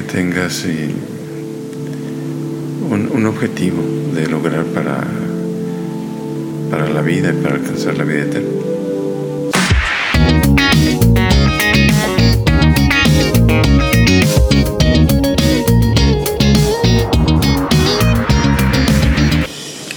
que 0.00 0.06
tengas 0.06 0.64
un, 2.88 3.26
objetivo 3.26 3.82
de 4.14 4.26
lograr 4.28 4.64
para, 4.64 5.04
para 6.70 6.88
la 6.88 7.02
vida 7.02 7.34
y 7.34 7.42
para 7.42 7.56
alcanzar 7.56 7.98
la 7.98 8.04
vida 8.04 8.22
eterna. 8.22 8.48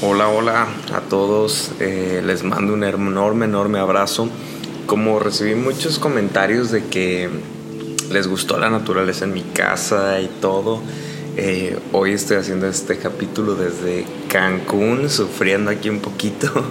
Hola, 0.02 0.28
hola 0.28 0.68
a 0.94 1.02
todos. 1.10 1.72
Eh, 1.80 2.22
les 2.26 2.44
mando 2.44 2.74
un 2.74 2.84
enorme, 2.84 3.46
enorme 3.46 3.80
abrazo. 3.80 4.28
Como 4.86 5.20
recibí 5.20 5.56
muchos 5.56 5.98
comentarios 5.98 6.72
de 6.72 6.84
que 6.88 7.30
les 8.12 8.28
gustó 8.28 8.58
la 8.58 8.70
naturaleza 8.70 9.26
en 9.26 9.34
mi 9.34 9.42
casa 9.42 10.20
y 10.22 10.28
todo, 10.42 10.82
eh, 11.36 11.80
hoy 11.92 12.14
estoy 12.14 12.38
haciendo 12.38 12.68
este 12.68 12.98
capítulo 12.98 13.56
desde 13.56 14.06
Cancún, 14.28 15.10
sufriendo 15.10 15.72
aquí 15.72 15.90
un 15.90 16.00
poquito. 16.00 16.50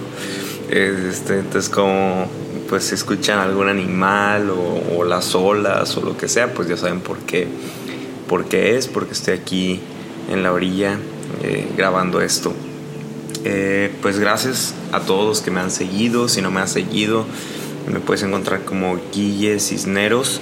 Este, 0.69 1.37
entonces, 1.37 1.69
como 1.69 2.27
pues 2.67 2.85
si 2.85 2.95
escuchan 2.95 3.37
algún 3.37 3.69
animal 3.69 4.49
o, 4.49 5.03
las 5.03 5.35
olas 5.35 5.95
o 5.97 6.01
lo 6.01 6.17
que 6.17 6.27
sea, 6.27 6.55
pues 6.55 6.67
ya 6.67 6.77
saben 6.77 7.01
por 7.01 7.19
qué, 7.19 7.47
por 8.27 8.45
qué 8.45 8.77
es, 8.77 8.87
porque 8.87 9.13
estoy 9.13 9.35
aquí 9.35 9.79
en 10.31 10.41
la 10.41 10.51
orilla 10.51 10.97
eh, 11.43 11.67
grabando 11.77 12.21
esto. 12.21 12.53
Eh, 13.43 13.93
pues 14.01 14.17
gracias 14.17 14.73
a 14.91 15.01
todos 15.01 15.41
que 15.41 15.51
me 15.51 15.59
han 15.59 15.69
seguido, 15.69 16.27
si 16.27 16.41
no 16.41 16.49
me 16.49 16.61
han 16.61 16.67
seguido, 16.67 17.27
me 17.91 17.99
puedes 17.99 18.23
encontrar 18.23 18.63
como 18.65 18.97
Guille 19.13 19.59
Cisneros, 19.59 20.41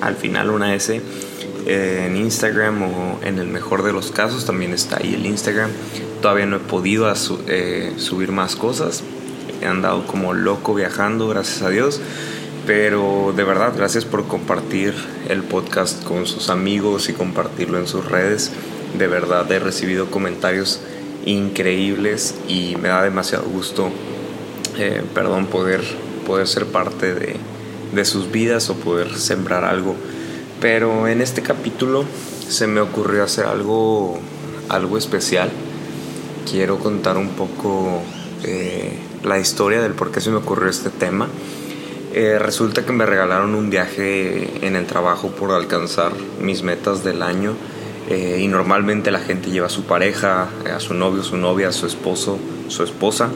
al 0.00 0.16
final 0.16 0.50
una 0.50 0.74
S, 0.74 1.00
en 1.66 2.16
Instagram 2.16 2.82
o 2.82 3.18
en 3.22 3.38
el 3.38 3.48
mejor 3.48 3.82
de 3.82 3.92
los 3.92 4.12
casos 4.12 4.44
también 4.46 4.72
está 4.72 4.98
ahí 4.98 5.14
el 5.14 5.26
Instagram. 5.26 5.70
Todavía 6.22 6.46
no 6.46 6.56
he 6.56 6.60
podido 6.60 7.12
eh, 7.48 7.92
subir 7.98 8.32
más 8.32 8.56
cosas, 8.56 9.02
he 9.60 9.66
andado 9.66 10.06
como 10.06 10.32
loco 10.32 10.74
viajando, 10.74 11.28
gracias 11.28 11.62
a 11.62 11.70
Dios. 11.70 12.00
Pero 12.66 13.32
de 13.36 13.44
verdad, 13.44 13.72
gracias 13.76 14.04
por 14.04 14.26
compartir 14.26 14.92
el 15.28 15.42
podcast 15.42 16.02
con 16.02 16.26
sus 16.26 16.50
amigos 16.50 17.08
y 17.08 17.12
compartirlo 17.12 17.78
en 17.78 17.86
sus 17.86 18.04
redes. 18.04 18.50
De 18.98 19.06
verdad 19.06 19.50
he 19.52 19.60
recibido 19.60 20.10
comentarios 20.10 20.80
increíbles 21.24 22.34
y 22.48 22.76
me 22.76 22.88
da 22.88 23.02
demasiado 23.02 23.44
gusto, 23.44 23.90
eh, 24.78 25.02
perdón, 25.14 25.46
poder, 25.46 25.80
poder 26.26 26.48
ser 26.48 26.66
parte 26.66 27.14
de, 27.14 27.36
de 27.92 28.04
sus 28.04 28.30
vidas 28.30 28.70
o 28.70 28.74
poder 28.74 29.16
sembrar 29.16 29.64
algo. 29.64 29.94
Pero 30.60 31.06
en 31.08 31.20
este 31.20 31.42
capítulo 31.42 32.04
se 32.48 32.66
me 32.66 32.80
ocurrió 32.80 33.24
hacer 33.24 33.46
algo, 33.46 34.18
algo 34.68 34.98
especial. 34.98 35.50
Quiero 36.50 36.78
contar 36.78 37.16
un 37.18 37.30
poco 37.30 38.02
eh, 38.44 38.98
la 39.24 39.38
historia 39.38 39.82
del 39.82 39.92
por 39.92 40.10
qué 40.10 40.20
se 40.20 40.30
me 40.30 40.36
ocurrió 40.36 40.70
este 40.70 40.90
tema. 40.90 41.28
Eh, 42.14 42.38
resulta 42.38 42.86
que 42.86 42.92
me 42.92 43.04
regalaron 43.04 43.54
un 43.54 43.68
viaje 43.68 44.66
en 44.66 44.76
el 44.76 44.86
trabajo 44.86 45.28
por 45.30 45.50
alcanzar 45.52 46.12
mis 46.40 46.62
metas 46.62 47.04
del 47.04 47.22
año. 47.22 47.54
Eh, 48.08 48.38
y 48.40 48.46
normalmente 48.46 49.10
la 49.10 49.18
gente 49.18 49.50
lleva 49.50 49.66
a 49.66 49.70
su 49.70 49.82
pareja, 49.82 50.48
a 50.72 50.78
su 50.78 50.94
novio, 50.94 51.24
su 51.24 51.36
novia, 51.36 51.68
a 51.68 51.72
su 51.72 51.86
esposo, 51.86 52.38
su 52.68 52.84
esposa. 52.84 53.28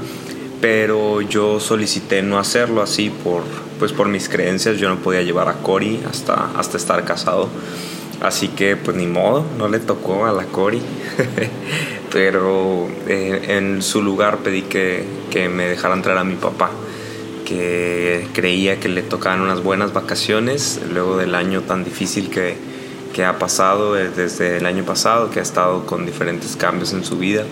Pero 0.60 1.20
yo 1.22 1.58
solicité 1.58 2.22
no 2.22 2.38
hacerlo 2.38 2.80
así 2.82 3.10
por, 3.10 3.42
pues 3.80 3.92
por 3.92 4.06
mis 4.08 4.28
creencias. 4.28 4.76
Yo 4.76 4.88
no 4.88 4.98
podía 4.98 5.22
llevar 5.22 5.48
a 5.48 5.54
Cory 5.54 6.00
hasta, 6.08 6.52
hasta 6.56 6.76
estar 6.76 7.04
casado. 7.04 7.48
Así 8.20 8.48
que 8.48 8.76
pues 8.76 8.96
ni 8.96 9.06
modo, 9.06 9.44
no 9.58 9.66
le 9.66 9.80
tocó 9.80 10.26
a 10.26 10.32
la 10.32 10.44
Cory. 10.44 10.80
Pero 12.12 12.88
eh, 13.08 13.56
en 13.56 13.82
su 13.82 14.02
lugar 14.02 14.38
pedí 14.38 14.62
que, 14.62 15.04
que 15.30 15.48
me 15.48 15.64
dejaran 15.68 16.02
traer 16.02 16.18
a 16.18 16.24
mi 16.24 16.34
papá, 16.34 16.70
que 17.46 18.28
creía 18.32 18.78
que 18.78 18.88
le 18.88 19.02
tocaban 19.02 19.40
unas 19.40 19.62
buenas 19.62 19.92
vacaciones 19.92 20.80
luego 20.92 21.16
del 21.16 21.34
año 21.34 21.62
tan 21.62 21.84
difícil 21.84 22.28
que, 22.28 22.56
que 23.14 23.24
ha 23.24 23.38
pasado 23.38 23.98
eh, 23.98 24.10
desde 24.14 24.58
el 24.58 24.66
año 24.66 24.84
pasado, 24.84 25.30
que 25.30 25.38
ha 25.38 25.42
estado 25.42 25.86
con 25.86 26.04
diferentes 26.04 26.56
cambios 26.56 26.92
en 26.92 27.04
su 27.04 27.16
vida. 27.16 27.44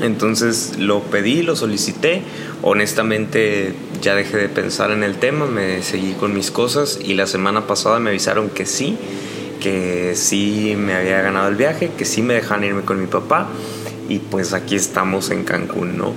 Entonces 0.00 0.74
lo 0.78 1.00
pedí, 1.02 1.42
lo 1.42 1.56
solicité. 1.56 2.22
Honestamente 2.62 3.74
ya 4.00 4.14
dejé 4.14 4.36
de 4.36 4.48
pensar 4.48 4.90
en 4.90 5.02
el 5.02 5.16
tema, 5.16 5.46
me 5.46 5.82
seguí 5.82 6.12
con 6.12 6.34
mis 6.34 6.50
cosas 6.50 6.98
y 7.02 7.14
la 7.14 7.26
semana 7.26 7.66
pasada 7.66 7.98
me 8.00 8.10
avisaron 8.10 8.50
que 8.50 8.66
sí, 8.66 8.96
que 9.60 10.14
sí 10.14 10.74
me 10.76 10.94
había 10.94 11.22
ganado 11.22 11.48
el 11.48 11.56
viaje, 11.56 11.90
que 11.96 12.04
sí 12.04 12.22
me 12.22 12.34
dejan 12.34 12.64
irme 12.64 12.82
con 12.82 13.00
mi 13.00 13.06
papá 13.06 13.48
y 14.08 14.18
pues 14.18 14.52
aquí 14.52 14.76
estamos 14.76 15.30
en 15.30 15.44
Cancún, 15.44 15.96
¿no? 15.96 16.12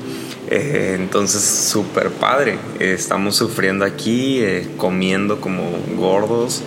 Eh, 0.49 0.95
entonces, 0.99 1.41
súper 1.43 2.09
padre. 2.09 2.57
estamos 2.79 3.35
sufriendo 3.35 3.85
aquí, 3.85 4.39
eh, 4.39 4.67
comiendo 4.77 5.41
como 5.41 5.63
gordos. 5.97 6.63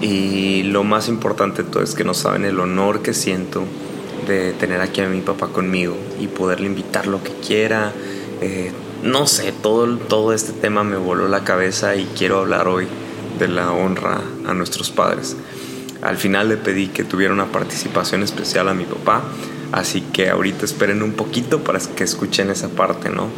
Y 0.00 0.64
lo 0.64 0.82
más 0.82 1.08
importante 1.08 1.62
de 1.62 1.70
todo 1.70 1.82
es 1.82 1.94
que 1.94 2.04
no 2.04 2.12
saben 2.12 2.44
el 2.44 2.58
honor 2.58 3.02
que 3.02 3.14
siento 3.14 3.64
de 4.26 4.52
tener 4.52 4.80
aquí 4.80 5.00
a 5.00 5.08
mi 5.08 5.20
papá 5.20 5.48
conmigo 5.48 5.96
y 6.20 6.28
poderle 6.28 6.66
invitar 6.66 7.06
lo 7.06 7.22
que 7.22 7.32
quiera. 7.32 7.92
Eh, 8.40 8.72
no 9.02 9.26
sé, 9.26 9.52
todo, 9.52 9.96
todo 9.96 10.32
este 10.32 10.52
tema 10.52 10.84
me 10.84 10.96
voló 10.96 11.28
la 11.28 11.44
cabeza 11.44 11.96
y 11.96 12.04
quiero 12.16 12.38
hablar 12.38 12.68
hoy 12.68 12.86
de 13.38 13.48
la 13.48 13.72
honra 13.72 14.20
a 14.46 14.54
nuestros 14.54 14.90
padres. 14.90 15.36
Al 16.02 16.16
final 16.16 16.48
le 16.48 16.56
pedí 16.56 16.88
que 16.88 17.04
tuviera 17.04 17.32
una 17.32 17.46
participación 17.46 18.22
especial 18.22 18.68
a 18.68 18.74
mi 18.74 18.84
papá, 18.84 19.22
así 19.72 20.00
que 20.00 20.30
ahorita 20.30 20.64
esperen 20.64 21.02
un 21.02 21.12
poquito 21.12 21.62
para 21.62 21.78
que 21.78 22.04
escuchen 22.04 22.50
esa 22.50 22.68
parte, 22.68 23.08
¿no? 23.10 23.28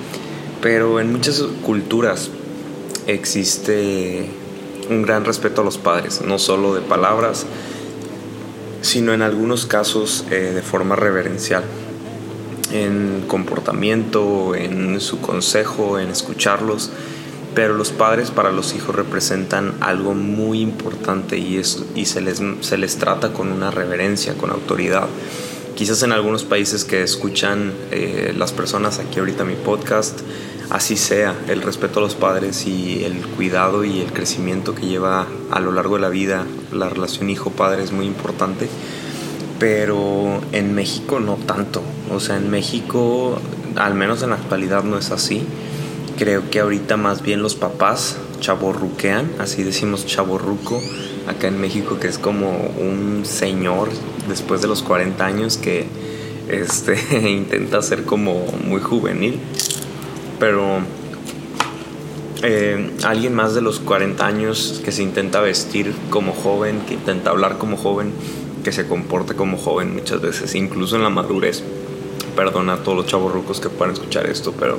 Pero 0.63 1.01
en 1.01 1.13
muchas 1.13 1.43
culturas 1.63 2.31
existe 3.07 4.31
un 4.89 5.03
gran 5.03 5.25
respeto 5.25 5.61
a 5.61 5.65
los 5.65 5.79
padres, 5.79 6.23
no 6.23 6.39
solo 6.39 6.75
de 6.75 6.81
palabras, 6.81 7.47
sino 8.85 9.15
en 9.15 9.23
algunos 9.23 9.65
casos 9.65 10.27
eh, 10.31 10.53
de 10.55 10.61
forma 10.61 10.95
reverencial, 10.95 11.65
en 12.71 13.25
comportamiento, 13.27 14.55
en 14.55 15.01
su 15.01 15.21
consejo, 15.21 15.99
en 15.99 16.11
escucharlos. 16.11 16.91
Pero 17.55 17.75
los 17.75 17.93
padres 17.93 18.31
para 18.31 18.53
los 18.53 18.75
hijos 18.75 18.95
representan 18.95 19.75
algo 19.81 20.13
muy 20.13 20.61
importante 20.61 21.39
y, 21.39 21.57
es, 21.57 21.83
y 21.95 22.05
se, 22.05 22.21
les, 22.21 22.43
se 22.61 22.77
les 22.77 22.97
trata 22.97 23.33
con 23.33 23.53
una 23.53 23.71
reverencia, 23.71 24.35
con 24.35 24.51
autoridad. 24.51 25.07
Quizás 25.75 26.03
en 26.03 26.13
algunos 26.13 26.45
países 26.45 26.85
que 26.85 27.03
escuchan 27.03 27.73
eh, 27.91 28.35
las 28.37 28.53
personas 28.53 28.99
aquí 28.99 29.19
ahorita 29.19 29.45
mi 29.45 29.55
podcast, 29.55 30.21
así 30.71 30.97
sea, 30.97 31.35
el 31.49 31.63
respeto 31.63 31.99
a 32.01 32.03
los 32.03 32.15
padres 32.15 32.67
y 32.67 33.05
el 33.05 33.27
cuidado 33.27 33.85
y 33.85 34.01
el 34.01 34.13
crecimiento 34.13 34.75
que 34.75 34.87
lleva 34.87 35.27
a 35.51 35.61
lo 35.61 35.73
largo 35.73 35.97
de 35.97 36.03
la 36.03 36.09
vida 36.09 36.47
la 36.73 36.89
relación 36.89 37.31
hijo-padre 37.31 37.83
es 37.83 37.93
muy 37.93 38.07
importante, 38.07 38.69
pero 39.59 40.41
en 40.53 40.75
México 40.75 41.21
no 41.21 41.37
tanto, 41.37 41.83
o 42.13 42.21
sea, 42.21 42.37
en 42.37 42.51
México, 42.51 43.39
al 43.77 43.95
menos 43.95 44.23
en 44.23 44.31
la 44.31 44.37
actualidad 44.37 44.85
no 44.85 44.99
es 44.99 45.11
así, 45.11 45.43
creo 46.19 46.51
que 46.51 46.61
ahorita 46.61 46.97
más 46.97 47.23
bien 47.23 47.43
los 47.43 47.55
papás 47.55 48.17
chaborruquean, 48.41 49.31
así 49.39 49.63
decimos 49.63 50.07
chaborruco, 50.07 50.81
acá 51.27 51.49
en 51.49 51.61
México 51.61 51.99
que 51.99 52.09
es 52.09 52.19
como 52.19 52.51
un 52.51 53.23
señor 53.25 53.89
después 54.29 54.61
de 54.61 54.69
los 54.69 54.83
40 54.83 55.25
años 55.25 55.57
que 55.57 55.87
este, 56.49 56.99
intenta 57.31 57.81
ser 57.83 58.05
como 58.05 58.45
muy 58.65 58.81
juvenil 58.81 59.41
pero 60.39 60.81
eh, 62.43 62.91
alguien 63.05 63.35
más 63.35 63.55
de 63.55 63.63
los 63.63 63.81
40 63.81 64.27
años 64.27 64.83
que 64.85 64.93
se 64.93 65.03
intenta 65.03 65.41
vestir 65.41 65.95
como 66.11 66.33
joven, 66.33 66.81
que 66.87 66.95
intenta 66.95 67.31
hablar 67.31 67.57
como 67.57 67.77
joven, 67.77 68.13
que 68.63 68.71
se 68.71 68.87
comporte 68.87 69.35
como 69.35 69.57
joven 69.57 69.95
muchas 69.95 70.21
veces, 70.21 70.55
incluso 70.55 70.97
en 70.97 71.03
la 71.03 71.11
madurez. 71.11 71.63
Perdona 72.37 72.75
a 72.75 72.77
todos 72.83 72.99
los 72.99 73.07
chavos 73.07 73.33
rucos 73.33 73.61
que 73.61 73.71
puedan 73.71 73.95
escuchar 73.95 74.27
esto, 74.27 74.53
pero 74.59 74.79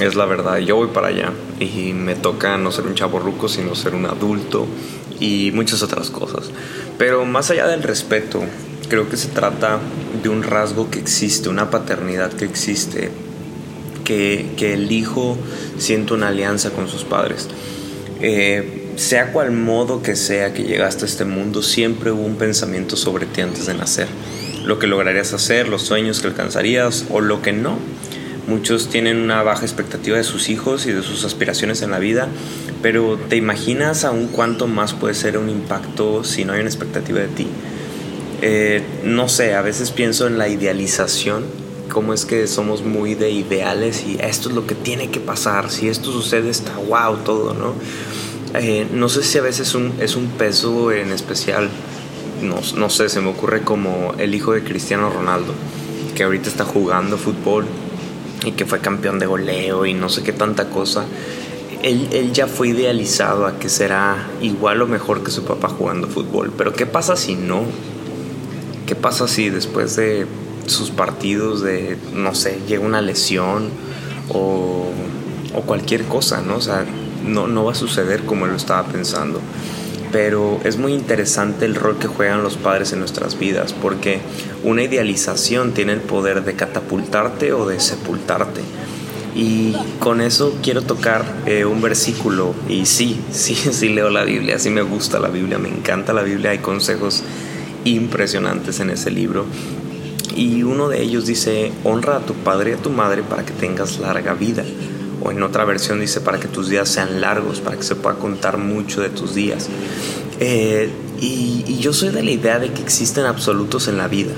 es 0.00 0.14
la 0.14 0.24
verdad. 0.24 0.58
Yo 0.58 0.76
voy 0.76 0.88
para 0.88 1.08
allá 1.08 1.32
y 1.60 1.92
me 1.92 2.14
toca 2.14 2.56
no 2.56 2.72
ser 2.72 2.86
un 2.86 2.94
chavo 2.94 3.18
ruco, 3.18 3.48
sino 3.48 3.74
ser 3.74 3.94
un 3.94 4.06
adulto 4.06 4.66
y 5.20 5.50
muchas 5.52 5.82
otras 5.82 6.10
cosas. 6.10 6.50
Pero 6.96 7.24
más 7.24 7.50
allá 7.50 7.66
del 7.66 7.82
respeto, 7.82 8.40
creo 8.88 9.10
que 9.10 9.16
se 9.16 9.28
trata 9.28 9.78
de 10.22 10.28
un 10.28 10.42
rasgo 10.42 10.90
que 10.90 11.00
existe, 11.00 11.48
una 11.48 11.68
paternidad 11.70 12.32
que 12.32 12.44
existe 12.44 13.10
que, 14.08 14.72
el 14.72 14.90
hijo 14.90 15.36
siente 15.76 16.14
una 16.14 16.28
alianza 16.28 16.70
con 16.70 16.88
sus 16.88 17.04
padres. 17.04 17.48
Eh, 18.20 18.86
sea 18.96 19.32
cual 19.32 19.52
modo 19.52 20.02
que 20.02 20.16
sea 20.16 20.52
que 20.52 20.64
llegaste 20.64 21.04
a 21.04 21.08
este 21.08 21.24
mundo, 21.24 21.62
siempre 21.62 22.10
hubo 22.10 22.24
un 22.24 22.36
pensamiento 22.36 22.96
sobre 22.96 23.26
ti 23.26 23.42
antes 23.42 23.66
de 23.66 23.74
nacer. 23.74 24.08
Lo 24.64 24.78
que 24.78 24.86
lograrías 24.86 25.32
hacer, 25.34 25.68
los 25.68 25.82
sueños 25.82 26.20
que 26.20 26.26
alcanzarías 26.26 27.04
o 27.10 27.20
lo 27.20 27.42
que 27.42 27.52
no. 27.52 27.78
Muchos 28.48 28.88
tienen 28.88 29.18
una 29.18 29.42
baja 29.42 29.62
expectativa 29.62 30.16
de 30.16 30.24
sus 30.24 30.48
hijos 30.48 30.86
y 30.86 30.92
de 30.92 31.02
sus 31.02 31.24
aspiraciones 31.24 31.82
en 31.82 31.90
la 31.90 31.98
vida, 31.98 32.28
pero 32.80 33.18
¿te 33.28 33.36
imaginas 33.36 34.04
aún 34.04 34.28
cuánto 34.28 34.66
más 34.66 34.94
puede 34.94 35.14
ser 35.14 35.36
un 35.36 35.50
impacto 35.50 36.24
si 36.24 36.46
no 36.46 36.54
hay 36.54 36.60
una 36.60 36.70
expectativa 36.70 37.20
de 37.20 37.28
ti? 37.28 37.46
Eh, 38.40 38.82
no 39.04 39.28
sé, 39.28 39.54
a 39.54 39.60
veces 39.60 39.90
pienso 39.90 40.26
en 40.26 40.38
la 40.38 40.48
idealización, 40.48 41.44
cómo 41.88 42.14
es 42.14 42.24
que 42.24 42.46
somos 42.46 42.82
muy 42.82 43.14
de 43.14 43.30
ideales 43.30 44.04
y 44.06 44.18
esto 44.20 44.48
es 44.48 44.54
lo 44.54 44.66
que 44.66 44.74
tiene 44.74 45.10
que 45.10 45.20
pasar, 45.20 45.70
si 45.70 45.88
esto 45.88 46.12
sucede 46.12 46.50
está 46.50 46.76
wow 46.76 47.16
todo, 47.24 47.54
¿no? 47.54 47.74
Eh, 48.54 48.86
no 48.92 49.08
sé 49.08 49.22
si 49.22 49.38
a 49.38 49.42
veces 49.42 49.74
un, 49.74 49.94
es 50.00 50.16
un 50.16 50.26
peso 50.28 50.92
en 50.92 51.12
especial, 51.12 51.68
no, 52.42 52.56
no 52.76 52.90
sé, 52.90 53.08
se 53.08 53.20
me 53.20 53.28
ocurre 53.28 53.62
como 53.62 54.14
el 54.18 54.34
hijo 54.34 54.52
de 54.52 54.62
Cristiano 54.62 55.10
Ronaldo, 55.10 55.52
que 56.14 56.22
ahorita 56.22 56.48
está 56.48 56.64
jugando 56.64 57.18
fútbol 57.18 57.66
y 58.44 58.52
que 58.52 58.64
fue 58.64 58.80
campeón 58.80 59.18
de 59.18 59.26
goleo 59.26 59.84
y 59.84 59.94
no 59.94 60.08
sé 60.08 60.22
qué 60.22 60.32
tanta 60.32 60.70
cosa. 60.70 61.04
Él, 61.82 62.08
él, 62.12 62.32
ya 62.32 62.46
fue 62.48 62.68
idealizado 62.68 63.46
a 63.46 63.58
que 63.58 63.68
será 63.68 64.28
igual 64.40 64.82
o 64.82 64.86
mejor 64.86 65.22
que 65.22 65.30
su 65.30 65.44
papá 65.44 65.68
jugando 65.68 66.08
fútbol. 66.08 66.52
Pero 66.56 66.72
¿qué 66.72 66.86
pasa 66.86 67.14
si 67.14 67.36
no? 67.36 67.62
¿Qué 68.86 68.96
pasa 68.96 69.28
si 69.28 69.48
después 69.50 69.94
de 69.94 70.26
sus 70.68 70.90
partidos 70.90 71.62
de, 71.62 71.96
no 72.14 72.34
sé, 72.34 72.60
llega 72.66 72.84
una 72.84 73.00
lesión 73.00 73.68
o, 74.28 74.86
cualquier 75.66 76.04
cosa, 76.04 76.40
¿no? 76.40 76.56
O 76.56 76.60
sea, 76.60 76.84
no, 77.26 77.48
no 77.48 77.64
va 77.64 77.72
a 77.72 77.74
suceder 77.74 78.24
como 78.24 78.44
él 78.44 78.52
lo 78.52 78.56
estaba 78.56 78.86
pensando. 78.86 79.40
Pero 80.12 80.60
es 80.64 80.78
muy 80.78 80.94
interesante 80.94 81.64
el 81.64 81.74
rol 81.74 81.98
que 81.98 82.06
juegan 82.06 82.42
los 82.42 82.56
padres 82.56 82.92
en 82.92 83.00
nuestras 83.00 83.38
vidas, 83.38 83.74
porque 83.74 84.20
una 84.62 84.84
idealización 84.84 85.72
tiene 85.72 85.92
el 85.92 86.00
poder 86.00 86.44
de 86.44 86.54
catapultarte 86.54 87.52
o 87.52 87.66
de 87.66 87.80
sepultarte. 87.80 88.60
Y 89.34 89.76
con 90.00 90.20
eso 90.20 90.56
quiero 90.62 90.82
tocar 90.82 91.24
eh, 91.46 91.64
un 91.64 91.80
versículo. 91.82 92.54
Y 92.68 92.86
sí, 92.86 93.20
sí, 93.30 93.54
sí 93.54 93.88
leo 93.88 94.10
la 94.10 94.24
Biblia, 94.24 94.58
sí 94.58 94.70
me 94.70 94.82
gusta 94.82 95.18
la 95.18 95.28
Biblia, 95.28 95.58
me 95.58 95.68
encanta 95.68 96.12
la 96.12 96.22
Biblia, 96.22 96.50
hay 96.50 96.58
consejos 96.58 97.22
impresionantes 97.84 98.80
en 98.80 98.90
ese 98.90 99.10
libro. 99.10 99.46
Y 100.38 100.62
uno 100.62 100.88
de 100.88 101.02
ellos 101.02 101.26
dice, 101.26 101.72
honra 101.82 102.16
a 102.16 102.20
tu 102.20 102.32
padre 102.32 102.70
y 102.70 102.74
a 102.74 102.76
tu 102.76 102.90
madre 102.90 103.22
para 103.22 103.44
que 103.44 103.52
tengas 103.52 103.98
larga 103.98 104.34
vida 104.34 104.64
o 105.20 105.30
en 105.30 105.42
otra 105.42 105.64
versión 105.64 106.00
dice 106.00 106.20
para 106.20 106.38
que 106.38 106.48
tus 106.48 106.68
días 106.68 106.88
sean 106.88 107.20
largos, 107.20 107.60
para 107.60 107.76
que 107.76 107.82
se 107.82 107.96
pueda 107.96 108.16
contar 108.16 108.58
mucho 108.58 109.00
de 109.00 109.10
tus 109.10 109.34
días. 109.34 109.68
Eh, 110.40 110.90
y, 111.20 111.64
y, 111.66 111.78
yo 111.78 111.92
soy 111.92 112.10
de 112.10 112.22
la 112.22 112.30
idea 112.30 112.60
de 112.60 112.72
que 112.72 112.80
existen 112.80 113.24
absolutos 113.24 113.88
en 113.88 113.98
la 113.98 114.06
vida, 114.06 114.32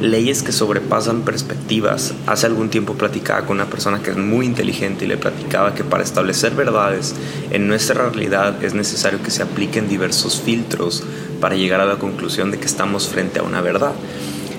leyes 0.00 0.44
que 0.44 0.52
sobrepasan 0.52 1.22
perspectivas. 1.22 2.14
Hace 2.26 2.46
algún 2.46 2.70
tiempo 2.70 2.94
platicaba 2.94 3.44
con 3.44 3.56
una 3.56 3.66
persona 3.66 4.00
que 4.00 4.12
es 4.12 4.16
muy 4.16 4.46
inteligente 4.46 5.04
y 5.04 5.08
le 5.08 5.16
platicaba 5.16 5.74
que 5.74 5.82
para 5.82 6.04
establecer 6.04 6.54
verdades 6.54 7.14
en 7.50 7.66
nuestra 7.66 8.08
realidad 8.08 8.62
es 8.62 8.74
necesario 8.74 9.20
que 9.20 9.32
se 9.32 9.42
apliquen 9.42 9.88
diversos 9.88 10.40
filtros 10.40 11.02
para 11.40 11.56
llegar 11.56 11.80
a 11.80 11.86
la 11.86 11.96
conclusión 11.96 12.52
de 12.52 12.58
que 12.60 12.66
estamos 12.66 13.08
frente 13.08 13.40
a 13.40 13.42
una 13.42 13.60
verdad. 13.60 13.94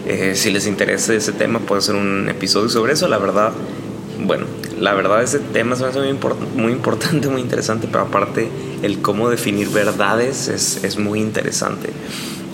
Eh, 0.05 0.33
si 0.35 0.51
les 0.51 0.67
interesa 0.67 1.13
ese 1.13 1.31
tema, 1.31 1.59
puedo 1.59 1.79
hacer 1.79 1.95
un 1.95 2.27
episodio 2.29 2.69
sobre 2.69 2.93
eso. 2.93 3.07
La 3.07 3.17
verdad, 3.17 3.53
bueno, 4.25 4.45
la 4.79 4.93
verdad 4.93 5.23
ese 5.23 5.39
tema 5.39 5.75
es 5.75 5.81
muy, 5.81 6.17
muy 6.55 6.71
importante, 6.73 7.29
muy 7.29 7.41
interesante, 7.41 7.87
pero 7.89 8.03
aparte 8.03 8.49
el 8.81 9.01
cómo 9.01 9.29
definir 9.29 9.69
verdades 9.69 10.47
es, 10.49 10.83
es 10.83 10.97
muy 10.97 11.19
interesante. 11.19 11.89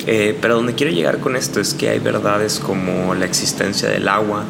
Eh, 0.05 0.37
pero 0.41 0.55
donde 0.55 0.75
quiero 0.75 0.91
llegar 0.91 1.19
con 1.19 1.35
esto 1.35 1.59
es 1.59 1.73
que 1.73 1.89
hay 1.89 1.99
verdades 1.99 2.59
como 2.59 3.13
la 3.15 3.25
existencia 3.25 3.89
del 3.89 4.07
agua, 4.07 4.45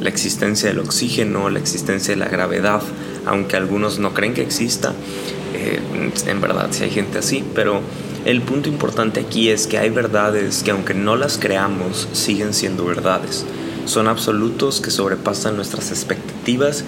la 0.00 0.08
existencia 0.08 0.68
del 0.68 0.78
oxígeno, 0.78 1.50
la 1.50 1.58
existencia 1.58 2.14
de 2.14 2.20
la 2.20 2.28
gravedad, 2.28 2.82
aunque 3.26 3.56
algunos 3.56 3.98
no 3.98 4.14
creen 4.14 4.34
que 4.34 4.42
exista, 4.42 4.92
eh, 5.54 5.80
en 6.26 6.40
verdad 6.40 6.68
sí 6.70 6.84
hay 6.84 6.90
gente 6.90 7.18
así, 7.18 7.44
pero 7.54 7.80
el 8.24 8.40
punto 8.40 8.68
importante 8.68 9.20
aquí 9.20 9.50
es 9.50 9.66
que 9.66 9.78
hay 9.78 9.90
verdades 9.90 10.62
que 10.62 10.70
aunque 10.70 10.94
no 10.94 11.16
las 11.16 11.36
creamos, 11.36 12.08
siguen 12.12 12.54
siendo 12.54 12.86
verdades. 12.86 13.44
Son 13.84 14.08
absolutos 14.08 14.80
que 14.80 14.90
sobrepasan 14.90 15.56
nuestras 15.56 15.90
expectativas 15.90 16.84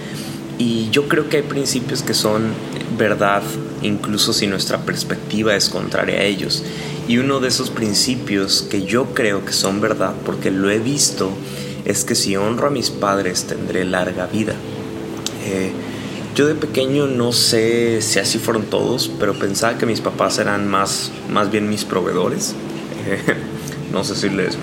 y 0.59 0.89
yo 0.91 1.09
creo 1.09 1.29
que 1.29 1.39
hay 1.39 1.43
principios 1.43 2.03
que 2.03 2.15
son 2.15 2.55
verdad 2.97 3.43
incluso 3.83 4.33
si 4.33 4.47
nuestra 4.47 4.79
perspectiva 4.79 5.55
es 5.55 5.69
contraria 5.69 6.21
a 6.21 6.25
ellos. 6.25 6.63
Y 7.07 7.19
uno 7.19 7.41
de 7.41 7.49
esos 7.49 7.71
principios 7.71 8.63
que 8.63 8.85
yo 8.85 9.13
creo 9.15 9.45
que 9.45 9.53
son 9.53 9.81
verdad 9.81 10.15
porque 10.25 10.51
lo 10.51 10.71
he 10.71 10.79
visto 10.79 11.31
es 11.85 12.05
que 12.05 12.15
si 12.15 12.37
honro 12.37 12.69
a 12.69 12.71
mis 12.71 12.91
padres 12.91 13.45
tendré 13.45 13.85
larga 13.85 14.27
vida. 14.27 14.55
Eh, 15.45 15.71
yo 16.37 16.47
de 16.47 16.55
pequeño 16.55 17.09
no 17.09 17.33
sé 17.33 18.01
si 18.01 18.21
así 18.21 18.39
fueron 18.39 18.67
todos, 18.67 19.11
pero 19.19 19.35
pensaba 19.35 19.77
que 19.77 19.87
mis 19.87 20.01
papás 20.01 20.39
eran 20.39 20.69
más, 20.69 21.11
más 21.29 21.51
bien 21.51 21.69
mis 21.69 21.85
proveedores. 21.85 22.55
No 23.93 24.05
sé 24.05 24.15
si 24.17 24.29
les, 24.29 24.59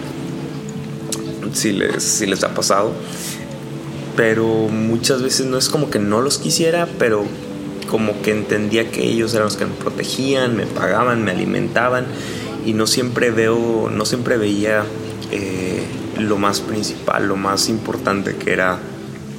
si 1.54 1.72
les, 1.72 2.04
si 2.04 2.28
les 2.28 2.44
ha 2.44 2.54
pasado 2.54 2.94
pero 4.16 4.46
muchas 4.70 5.22
veces 5.22 5.48
no 5.48 5.58
es 5.58 5.70
como 5.70 5.90
que 5.90 6.00
no 6.00 6.22
los 6.22 6.38
quisiera, 6.38 6.88
pero 7.00 7.26
como 7.90 8.22
que 8.22 8.32
entendía 8.32 8.90
que 8.92 9.04
ellos 9.04 9.34
eran 9.34 9.46
los 9.46 9.58
que 9.58 9.66
me 9.66 9.74
protegían, 9.74 10.56
me 10.56 10.66
pagaban, 10.66 11.24
me 11.24 11.32
alimentaban 11.32 12.06
y 12.66 12.74
no 12.74 12.88
siempre 12.88 13.32
veo, 13.32 13.90
no 13.92 14.06
siempre 14.06 14.38
veía 14.38 14.84
eh, 15.32 15.84
lo 16.20 16.38
más 16.38 16.62
principal, 16.62 17.28
lo 17.28 17.36
más 17.36 17.70
importante 17.70 18.36
que 18.36 18.54
era 18.54 18.80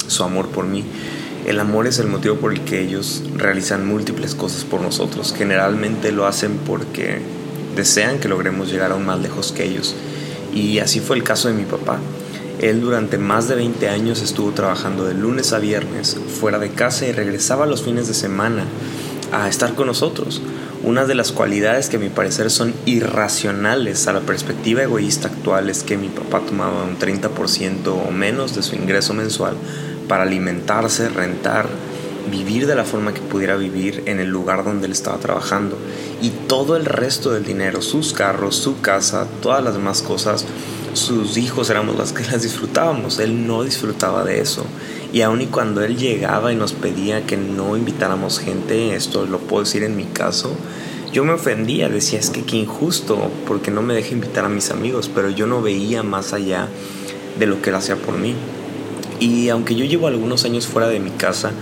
su 0.07 0.23
amor 0.25 0.49
por 0.49 0.67
mí. 0.67 0.85
El 1.45 1.61
amor 1.61 1.87
es 1.87 1.99
el 1.99 2.07
motivo 2.07 2.37
por 2.37 2.53
el 2.53 2.63
que 2.63 2.81
ellos 2.81 3.23
realizan 3.37 3.87
múltiples 3.87 4.35
cosas 4.35 4.65
por 4.65 4.81
nosotros. 4.81 5.35
Generalmente 5.37 6.11
lo 6.11 6.27
hacen 6.27 6.57
porque 6.67 7.19
desean 7.77 8.19
que 8.19 8.29
logremos 8.29 8.73
llegar 8.73 8.93
aún 8.93 9.05
más 9.05 9.21
lejos 9.21 9.53
que 9.53 9.65
ellos. 9.65 9.95
Y 10.55 10.79
así 10.79 11.01
fue 11.01 11.17
el 11.17 11.23
caso 11.23 11.49
de 11.49 11.55
mi 11.55 11.65
papá. 11.65 11.99
Él 12.61 12.81
durante 12.81 13.19
más 13.19 13.47
de 13.47 13.57
20 13.57 13.89
años 13.89 14.23
estuvo 14.23 14.53
trabajando 14.53 15.05
de 15.05 15.13
lunes 15.13 15.53
a 15.53 15.59
viernes 15.59 16.17
fuera 16.41 16.59
de 16.59 16.71
casa 16.71 17.07
y 17.07 17.13
regresaba 17.13 17.67
los 17.67 17.83
fines 17.83 18.09
de 18.09 18.15
semana 18.15 18.65
a 19.31 19.47
estar 19.47 19.75
con 19.75 19.89
nosotros. 19.89 20.41
Una 20.83 21.05
de 21.05 21.15
las 21.15 21.31
cualidades 21.31 21.91
que 21.91 21.97
a 21.97 22.01
mi 22.01 22.09
parecer 22.09 22.51
son 22.51 22.73
irracionales 22.87 24.07
a 24.07 24.15
la 24.15 24.21
perspectiva 24.21 24.83
egoísta 24.83 25.29
actual 25.29 25.69
es 25.69 25.83
que 25.83 25.99
mi 25.99 26.09
papá 26.09 26.41
tomaba 26.41 26.85
un 26.85 26.99
30% 26.99 27.89
o 27.89 28.11
menos 28.11 28.55
de 28.55 28.63
su 28.63 28.77
ingreso 28.77 29.13
mensual 29.13 29.57
para 30.09 30.23
alimentarse, 30.25 31.09
rentar, 31.09 31.69
vivir 32.31 32.67
de 32.67 32.75
la 32.75 32.85
forma 32.85 33.13
que 33.13 33.21
pudiera 33.21 33.57
vivir 33.57 34.03
en 34.07 34.21
el 34.21 34.29
lugar 34.29 34.65
donde 34.65 34.87
él 34.87 34.93
estaba 34.93 35.19
trabajando. 35.19 35.77
Y 36.23 36.31
todo 36.31 36.77
el 36.77 36.85
resto 36.85 37.33
del 37.33 37.45
dinero, 37.45 37.83
sus 37.83 38.13
carros, 38.13 38.57
su 38.57 38.81
casa, 38.81 39.27
todas 39.43 39.63
las 39.63 39.75
demás 39.75 40.03
cosas, 40.03 40.47
sus 40.95 41.37
hijos 41.37 41.71
éramos 41.71 41.97
las 41.97 42.13
que 42.13 42.25
las 42.25 42.43
disfrutábamos, 42.43 43.19
él 43.19 43.47
no 43.47 43.63
disfrutaba 43.63 44.25
de 44.25 44.41
eso. 44.41 44.65
Y 45.13 45.23
aun 45.23 45.43
y 45.43 45.47
cuando 45.47 45.83
él 45.83 45.97
llegaba 45.97 46.53
y 46.53 46.57
nos 46.57 46.73
pedía 46.73 47.27
que 47.27 47.37
no 47.37 47.77
invitáramos 47.77 48.39
gente, 48.39 48.95
esto 48.95 49.27
lo 49.27 49.39
puedo 49.39 49.65
decir 49.65 49.83
en 49.83 49.97
mi 49.97 50.05
caso, 50.05 50.57
yo 51.13 51.25
me 51.25 51.33
ofendía, 51.33 51.89
decía 51.89 52.19
es 52.19 52.31
que 52.31 52.43
qué 52.43 52.57
injusto, 52.57 53.31
porque 53.47 53.71
no 53.71 53.83
me 53.83 53.95
deja 53.95 54.11
invitar 54.11 54.45
a 54.45 54.49
mis 54.49 54.71
amigos, 54.71 55.09
pero 55.15 55.31
yo 55.31 55.47
no 55.47 55.63
veía 55.63 56.03
más 56.03 56.33
allá 56.33 56.69
de 57.39 57.47
lo 57.47 57.63
que 57.63 57.71
él 57.71 57.77
hacía 57.77 57.97
por 57.97 58.19
mí. 58.19 58.35
Y 59.21 59.49
aunque 59.49 59.75
yo 59.75 59.85
llevo 59.85 60.07
algunos 60.07 60.45
años 60.45 60.67
fuera 60.67 60.89
de 60.89 61.01
mi 61.01 61.11
casa, 61.11 61.53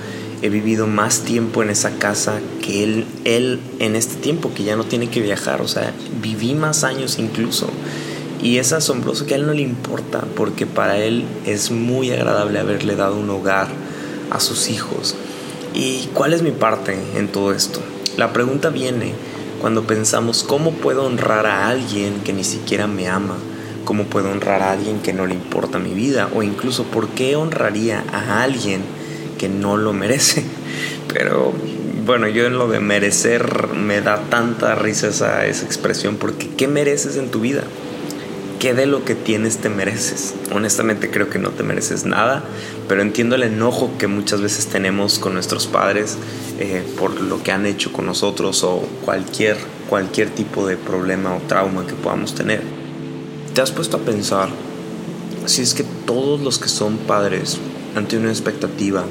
he 0.43 0.49
vivido 0.49 0.87
más 0.87 1.21
tiempo 1.21 1.63
en 1.63 1.71
esa 1.71 1.99
casa 1.99 2.41
que 2.61 2.83
él, 2.83 3.07
él 3.25 3.61
en 3.79 3.95
este 3.95 4.17
tiempo 4.17 4.53
que 4.55 4.65
ya 4.65 4.77
no 4.77 4.85
tiene 4.85 5.09
que 5.09 5.21
viajar, 5.21 5.61
o 5.63 5.69
sea, 5.69 5.93
viví 6.21 6.55
más 6.55 6.83
años 6.85 7.19
incluso. 7.19 7.69
Y 8.43 8.59
es 8.59 8.73
asombroso 8.73 9.25
que 9.25 9.35
a 9.35 9.37
él 9.37 9.47
no 9.47 9.53
le 9.53 9.63
importa, 9.63 10.25
porque 10.35 10.67
para 10.67 10.99
él 10.99 11.25
es 11.47 11.71
muy 11.71 12.11
agradable 12.11 12.59
haberle 12.59 12.97
dado 12.97 13.17
un 13.17 13.31
hogar 13.31 13.69
a 14.31 14.41
sus 14.41 14.69
hijos. 14.69 15.15
¿Y 15.75 16.09
cuál 16.13 16.33
es 16.33 16.43
mi 16.43 16.51
parte 16.51 16.99
en 17.17 17.29
todo 17.29 17.53
esto? 17.53 17.81
La 18.17 18.33
pregunta 18.33 18.71
viene 18.71 19.13
cuando 19.61 19.87
pensamos 19.87 20.43
cómo 20.43 20.73
puedo 20.73 21.05
honrar 21.05 21.47
a 21.47 21.69
alguien 21.69 22.21
que 22.25 22.33
ni 22.33 22.43
siquiera 22.43 22.89
me 22.89 23.09
ama, 23.09 23.37
cómo 23.85 24.05
puedo 24.05 24.31
honrar 24.31 24.62
a 24.62 24.73
alguien 24.73 25.01
que 25.01 25.12
no 25.12 25.27
le 25.27 25.35
importa 25.35 25.79
mi 25.79 25.95
vida, 25.95 26.29
o 26.35 26.43
incluso 26.43 26.85
por 26.85 27.09
qué 27.09 27.37
honraría 27.37 28.05
a 28.12 28.43
alguien 28.43 28.83
que 29.39 29.49
no 29.49 29.77
lo 29.77 29.93
merece. 29.93 30.45
Pero 31.12 31.53
bueno, 32.05 32.27
yo 32.27 32.47
en 32.47 32.59
lo 32.59 32.69
de 32.69 32.81
merecer 32.81 33.69
me 33.69 34.01
da 34.01 34.23
tanta 34.29 34.75
risa 34.75 35.09
esa, 35.09 35.47
expresión, 35.47 36.17
porque 36.17 36.49
¿qué 36.57 36.69
mereces 36.69 37.17
en 37.17 37.31
tu 37.31 37.41
vida? 37.41 37.65
¿qué 38.59 38.75
de 38.75 38.87
lo 38.87 39.05
que 39.05 39.17
tienes 39.17 39.59
te 39.59 39.69
mereces? 39.69 40.35
Honestamente 40.53 41.11
creo 41.11 41.29
que 41.29 41.41
no 41.41 41.51
te 41.51 41.65
mereces 41.65 42.05
nada, 42.05 42.45
pero 42.89 43.03
entiendo 43.03 43.35
el 43.35 43.43
enojo 43.43 43.91
que 43.99 44.07
muchas 44.07 44.41
veces 44.41 44.69
tenemos 44.69 45.19
con 45.19 45.35
nuestros 45.35 45.67
padres 45.67 46.17
eh, 46.61 46.85
por 46.97 47.21
lo 47.21 47.43
que 47.43 47.51
han 47.51 47.67
hecho 47.67 47.93
con 47.93 48.07
nosotros 48.07 48.62
o 48.62 48.87
cualquier, 49.05 49.57
cualquier 49.89 50.31
tipo 50.31 50.65
de 50.65 50.77
problema 50.77 51.35
o 51.35 51.41
trauma 51.49 51.89
que 51.89 51.95
podamos 51.95 52.37
tener. 52.37 52.82
¿Te 53.55 53.61
has 53.61 53.71
puesto 53.71 53.99
a 53.99 54.01
pensar 54.01 54.49
si 55.45 55.61
es 55.61 55.75
que 55.75 55.85
todos 56.07 56.41
los 56.41 56.59
que 56.59 56.71
son 56.71 56.97
padres 56.97 57.59
han 57.95 58.09
tenido 58.09 58.23
una 58.23 58.33
expectativa, 58.33 59.05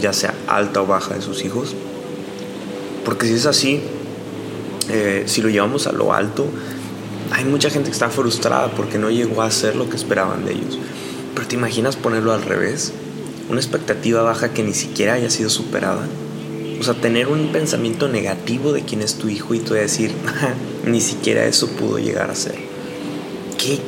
ya 0.00 0.12
sea 0.12 0.34
alta 0.48 0.82
o 0.82 0.86
baja, 0.86 1.14
de 1.14 1.22
sus 1.22 1.44
hijos? 1.44 1.76
Porque 3.04 3.28
si 3.28 3.34
es 3.34 3.46
así, 3.46 3.80
eh, 4.90 5.22
si 5.26 5.42
lo 5.42 5.48
llevamos 5.48 5.86
a 5.86 5.92
lo 5.92 6.12
alto, 6.12 6.46
hay 7.30 7.44
mucha 7.44 7.70
gente 7.70 7.90
que 7.90 7.92
está 7.92 8.10
frustrada 8.10 8.72
porque 8.72 8.98
no 8.98 9.10
llegó 9.10 9.42
a 9.42 9.46
hacer 9.46 9.76
lo 9.76 9.88
que 9.88 9.94
esperaban 9.94 10.44
de 10.44 10.54
ellos. 10.54 10.76
Pero 11.36 11.46
te 11.46 11.54
imaginas 11.54 11.94
ponerlo 11.94 12.32
al 12.32 12.42
revés, 12.42 12.92
una 13.48 13.60
expectativa 13.60 14.22
baja 14.22 14.52
que 14.52 14.64
ni 14.64 14.74
siquiera 14.74 15.12
haya 15.12 15.30
sido 15.30 15.50
superada. 15.50 16.04
O 16.80 16.82
sea, 16.82 16.94
tener 16.94 17.28
un 17.28 17.52
pensamiento 17.52 18.08
negativo 18.08 18.72
de 18.72 18.82
quién 18.82 19.02
es 19.02 19.14
tu 19.14 19.28
hijo 19.28 19.54
y 19.54 19.60
tú 19.60 19.74
decir, 19.74 20.10
ni 20.84 21.00
siquiera 21.00 21.44
eso 21.44 21.68
pudo 21.68 22.00
llegar 22.00 22.32
a 22.32 22.34
ser. 22.34 22.73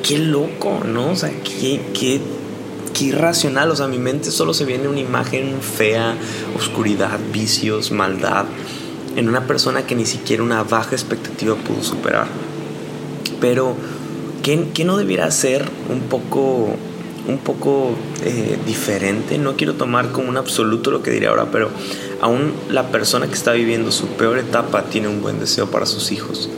Qué, 0.03 0.19
loco, 0.19 0.81
¿no? 0.87 1.11
O 1.11 1.17
sea, 1.17 1.31
qué, 1.43 1.81
qué, 1.93 2.21
irracional. 3.05 3.71
O 3.71 3.77
sea, 3.77 3.85
a 3.85 3.89
mi 3.89 3.99
mente 3.99 4.31
solo 4.31 4.55
se 4.55 4.65
viene 4.65 4.89
una 4.89 5.01
imagen 5.01 5.61
fea, 5.61 6.15
oscuridad, 6.57 7.19
vicios, 7.33 7.91
maldad, 7.91 8.47
en 9.17 9.29
una 9.29 9.47
persona 9.47 9.87
que 9.87 9.95
ni 9.95 10.07
siquiera 10.07 10.43
una 10.43 10.63
baja 10.63 10.93
expectativa 10.93 11.55
pudo 11.57 11.83
superar. 11.83 12.27
Pero, 13.41 13.75
¿qué, 14.43 14.69
qué 14.73 14.85
no 14.85 14.97
debiera 14.97 15.31
ser 15.31 15.69
un 15.91 16.01
poco 16.01 16.71
un 17.29 17.39
poco 17.39 17.91
eh, 18.23 18.57
diferente. 18.67 19.37
No 19.37 19.57
quiero 19.57 19.75
tomar 19.75 20.13
como 20.13 20.29
un 20.29 20.37
absoluto 20.37 20.93
lo 20.93 21.03
que 21.03 21.11
diré 21.11 21.27
ahora, 21.27 21.51
pero 21.51 21.71
aún 22.21 22.53
la 22.71 22.93
persona 22.93 23.27
que 23.27 23.35
está 23.35 23.53
viviendo 23.53 23.91
su 23.91 24.07
peor 24.07 24.39
etapa 24.39 24.85
tiene 24.85 25.09
un 25.09 25.23
buen 25.23 25.41
deseo 25.41 25.69
para 25.69 25.87
sus 25.87 26.13
hijos. 26.13 26.49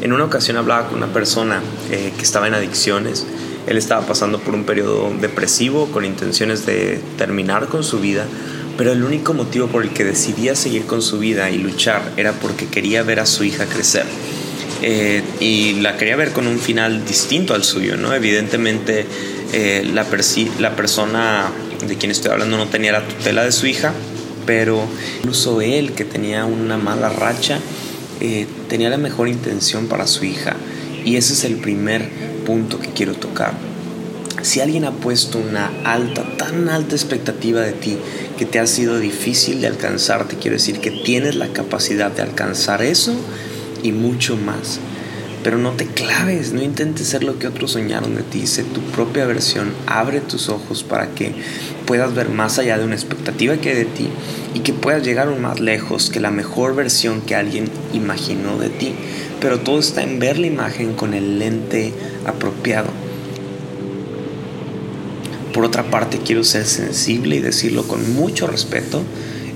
En 0.00 0.12
una 0.12 0.24
ocasión 0.24 0.56
hablaba 0.56 0.88
con 0.88 0.98
una 0.98 1.12
persona 1.12 1.60
eh, 1.90 2.12
que 2.16 2.22
estaba 2.22 2.48
en 2.48 2.54
adicciones. 2.54 3.26
Él 3.66 3.76
estaba 3.76 4.06
pasando 4.06 4.38
por 4.38 4.54
un 4.54 4.64
periodo 4.64 5.12
depresivo 5.20 5.86
con 5.92 6.04
intenciones 6.04 6.64
de 6.64 7.00
terminar 7.18 7.68
con 7.68 7.84
su 7.84 8.00
vida, 8.00 8.24
pero 8.78 8.92
el 8.92 9.04
único 9.04 9.34
motivo 9.34 9.66
por 9.66 9.82
el 9.82 9.90
que 9.90 10.04
decidía 10.04 10.56
seguir 10.56 10.86
con 10.86 11.02
su 11.02 11.18
vida 11.18 11.50
y 11.50 11.58
luchar 11.58 12.00
era 12.16 12.32
porque 12.32 12.66
quería 12.66 13.02
ver 13.02 13.20
a 13.20 13.26
su 13.26 13.44
hija 13.44 13.66
crecer. 13.66 14.06
Eh, 14.82 15.22
y 15.40 15.74
la 15.80 15.98
quería 15.98 16.16
ver 16.16 16.32
con 16.32 16.46
un 16.46 16.58
final 16.58 17.04
distinto 17.04 17.52
al 17.52 17.64
suyo, 17.64 17.98
¿no? 17.98 18.14
Evidentemente 18.14 19.04
eh, 19.52 19.86
la, 19.92 20.06
la 20.58 20.76
persona 20.76 21.50
de 21.86 21.96
quien 21.96 22.10
estoy 22.10 22.30
hablando 22.30 22.56
no 22.56 22.68
tenía 22.68 22.92
la 22.92 23.06
tutela 23.06 23.44
de 23.44 23.52
su 23.52 23.66
hija, 23.66 23.92
pero 24.46 24.82
incluso 25.18 25.60
él, 25.60 25.92
que 25.92 26.06
tenía 26.06 26.46
una 26.46 26.78
mala 26.78 27.10
racha, 27.10 27.58
eh, 28.20 28.46
tenía 28.68 28.90
la 28.90 28.98
mejor 28.98 29.28
intención 29.28 29.86
para 29.86 30.06
su 30.06 30.24
hija. 30.24 30.56
Y 31.04 31.16
ese 31.16 31.32
es 31.32 31.44
el 31.44 31.56
primer 31.56 32.08
punto 32.44 32.78
que 32.78 32.88
quiero 32.88 33.14
tocar. 33.14 33.54
Si 34.42 34.60
alguien 34.60 34.84
ha 34.84 34.92
puesto 34.92 35.38
una 35.38 35.70
alta, 35.84 36.24
tan 36.36 36.68
alta 36.68 36.94
expectativa 36.94 37.60
de 37.60 37.72
ti 37.72 37.98
que 38.38 38.46
te 38.46 38.58
ha 38.58 38.66
sido 38.66 38.98
difícil 38.98 39.60
de 39.60 39.66
alcanzar, 39.66 40.26
te 40.28 40.36
quiero 40.36 40.56
decir 40.56 40.80
que 40.80 40.90
tienes 40.90 41.36
la 41.36 41.48
capacidad 41.48 42.10
de 42.10 42.22
alcanzar 42.22 42.82
eso 42.82 43.14
y 43.82 43.92
mucho 43.92 44.36
más. 44.36 44.80
Pero 45.42 45.56
no 45.56 45.72
te 45.72 45.86
claves, 45.86 46.52
no 46.52 46.62
intentes 46.62 47.08
ser 47.08 47.24
lo 47.24 47.38
que 47.38 47.46
otros 47.46 47.72
soñaron 47.72 48.14
de 48.14 48.22
ti. 48.22 48.46
Sé 48.46 48.62
tu 48.62 48.80
propia 48.80 49.24
versión, 49.24 49.72
abre 49.86 50.20
tus 50.20 50.48
ojos 50.50 50.82
para 50.82 51.14
que 51.14 51.32
puedas 51.86 52.14
ver 52.14 52.28
más 52.28 52.58
allá 52.58 52.76
de 52.76 52.84
una 52.84 52.94
expectativa 52.94 53.56
que 53.56 53.74
de 53.74 53.86
ti 53.86 54.08
y 54.54 54.60
que 54.60 54.74
puedas 54.74 55.02
llegar 55.02 55.28
aún 55.28 55.40
más 55.40 55.60
lejos 55.60 56.10
que 56.10 56.20
la 56.20 56.30
mejor 56.30 56.74
versión 56.74 57.22
que 57.22 57.36
alguien 57.36 57.70
imaginó 57.94 58.58
de 58.58 58.68
ti. 58.68 58.94
Pero 59.40 59.60
todo 59.60 59.78
está 59.78 60.02
en 60.02 60.18
ver 60.18 60.38
la 60.38 60.46
imagen 60.46 60.92
con 60.92 61.14
el 61.14 61.38
lente 61.38 61.94
apropiado. 62.26 62.90
Por 65.54 65.64
otra 65.64 65.84
parte, 65.90 66.18
quiero 66.24 66.44
ser 66.44 66.66
sensible 66.66 67.36
y 67.36 67.40
decirlo 67.40 67.88
con 67.88 68.14
mucho 68.14 68.46
respeto 68.46 69.02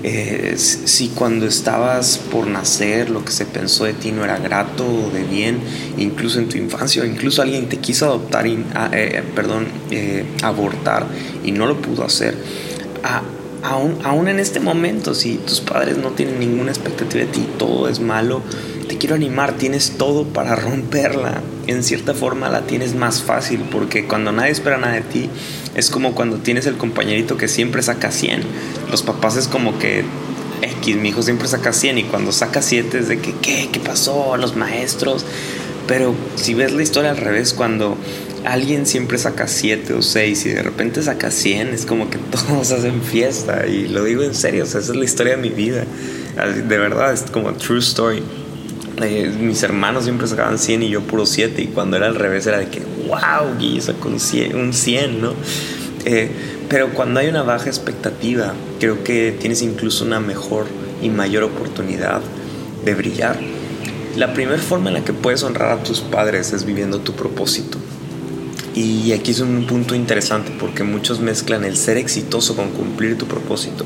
eh, 0.06 0.56
si 0.58 1.08
cuando 1.08 1.46
estabas 1.46 2.18
por 2.18 2.46
nacer 2.46 3.08
lo 3.08 3.24
que 3.24 3.32
se 3.32 3.46
pensó 3.46 3.84
de 3.84 3.94
ti 3.94 4.12
no 4.12 4.22
era 4.22 4.36
grato 4.36 4.84
o 4.84 5.10
de 5.10 5.22
bien, 5.24 5.60
incluso 5.96 6.40
en 6.40 6.50
tu 6.50 6.58
infancia, 6.58 7.02
o 7.02 7.06
incluso 7.06 7.40
alguien 7.40 7.70
te 7.70 7.78
quiso 7.78 8.04
adoptar, 8.04 8.46
y, 8.46 8.62
ah, 8.74 8.90
eh, 8.92 9.22
perdón, 9.34 9.66
eh, 9.90 10.26
abortar 10.42 11.06
y 11.42 11.52
no 11.52 11.64
lo 11.64 11.80
pudo 11.80 12.04
hacer, 12.04 12.36
aún, 13.62 13.96
aún 14.04 14.28
en 14.28 14.40
este 14.40 14.60
momento, 14.60 15.14
si 15.14 15.36
tus 15.36 15.62
padres 15.62 15.96
no 15.96 16.10
tienen 16.10 16.38
ninguna 16.38 16.70
expectativa 16.70 17.24
de 17.24 17.30
ti, 17.30 17.46
todo 17.56 17.88
es 17.88 17.98
malo, 17.98 18.42
te 18.84 18.98
quiero 18.98 19.14
animar, 19.14 19.54
tienes 19.54 19.92
todo 19.98 20.24
para 20.24 20.56
romperla. 20.56 21.42
En 21.66 21.82
cierta 21.82 22.14
forma 22.14 22.48
la 22.48 22.62
tienes 22.62 22.94
más 22.94 23.22
fácil 23.22 23.60
porque 23.70 24.06
cuando 24.06 24.32
nadie 24.32 24.52
espera 24.52 24.76
nada 24.76 24.94
de 24.94 25.02
ti, 25.02 25.30
es 25.74 25.90
como 25.90 26.14
cuando 26.14 26.38
tienes 26.38 26.66
el 26.66 26.76
compañerito 26.76 27.36
que 27.36 27.48
siempre 27.48 27.82
saca 27.82 28.10
100. 28.10 28.42
Los 28.90 29.02
papás 29.02 29.36
es 29.36 29.48
como 29.48 29.78
que 29.78 30.04
X, 30.62 30.96
mi 30.96 31.10
hijo 31.10 31.22
siempre 31.22 31.48
saca 31.48 31.72
100 31.72 31.98
y 31.98 32.02
cuando 32.04 32.32
saca 32.32 32.62
7 32.62 32.98
es 32.98 33.08
de 33.08 33.18
que, 33.18 33.32
¿qué? 33.42 33.68
¿Qué 33.72 33.80
pasó? 33.80 34.36
Los 34.36 34.56
maestros. 34.56 35.24
Pero 35.86 36.14
si 36.36 36.54
ves 36.54 36.72
la 36.72 36.82
historia 36.82 37.10
al 37.10 37.18
revés, 37.18 37.52
cuando 37.52 37.96
alguien 38.44 38.86
siempre 38.86 39.18
saca 39.18 39.48
7 39.48 39.94
o 39.94 40.02
6 40.02 40.46
y 40.46 40.50
de 40.50 40.62
repente 40.62 41.02
saca 41.02 41.30
100, 41.30 41.68
es 41.68 41.86
como 41.86 42.08
que 42.10 42.18
todos 42.30 42.72
hacen 42.72 43.02
fiesta. 43.02 43.66
Y 43.66 43.88
lo 43.88 44.04
digo 44.04 44.22
en 44.22 44.34
serio, 44.34 44.64
esa 44.64 44.78
es 44.78 44.88
la 44.88 45.04
historia 45.04 45.36
de 45.36 45.42
mi 45.42 45.50
vida. 45.50 45.84
De 46.36 46.78
verdad, 46.78 47.12
es 47.12 47.22
como 47.30 47.52
true 47.52 47.78
story. 47.78 48.22
Eh, 49.02 49.32
mis 49.40 49.62
hermanos 49.62 50.04
siempre 50.04 50.26
sacaban 50.26 50.58
100 50.58 50.84
y 50.84 50.88
yo 50.90 51.00
puro 51.02 51.26
7. 51.26 51.62
Y 51.62 51.66
cuando 51.68 51.96
era 51.96 52.06
al 52.06 52.14
revés 52.14 52.46
era 52.46 52.58
de 52.58 52.68
que, 52.68 52.80
wow, 53.08 53.58
Guille 53.58 53.80
sacó 53.80 54.08
un 54.08 54.72
100, 54.72 55.20
¿no? 55.20 55.34
Eh, 56.04 56.30
pero 56.68 56.90
cuando 56.90 57.20
hay 57.20 57.28
una 57.28 57.42
baja 57.42 57.66
expectativa, 57.66 58.54
creo 58.78 59.02
que 59.04 59.36
tienes 59.38 59.62
incluso 59.62 60.04
una 60.04 60.20
mejor 60.20 60.66
y 61.02 61.08
mayor 61.08 61.44
oportunidad 61.44 62.20
de 62.84 62.94
brillar. 62.94 63.38
La 64.16 64.32
primera 64.32 64.62
forma 64.62 64.88
en 64.88 64.94
la 64.94 65.04
que 65.04 65.12
puedes 65.12 65.42
honrar 65.42 65.72
a 65.72 65.82
tus 65.82 66.00
padres 66.00 66.52
es 66.52 66.64
viviendo 66.64 67.00
tu 67.00 67.14
propósito. 67.14 67.78
Y 68.74 69.12
aquí 69.12 69.30
es 69.30 69.40
un 69.40 69.66
punto 69.66 69.94
interesante 69.94 70.52
porque 70.58 70.82
muchos 70.82 71.20
mezclan 71.20 71.64
el 71.64 71.76
ser 71.76 71.96
exitoso 71.96 72.56
con 72.56 72.70
cumplir 72.70 73.16
tu 73.16 73.26
propósito 73.26 73.84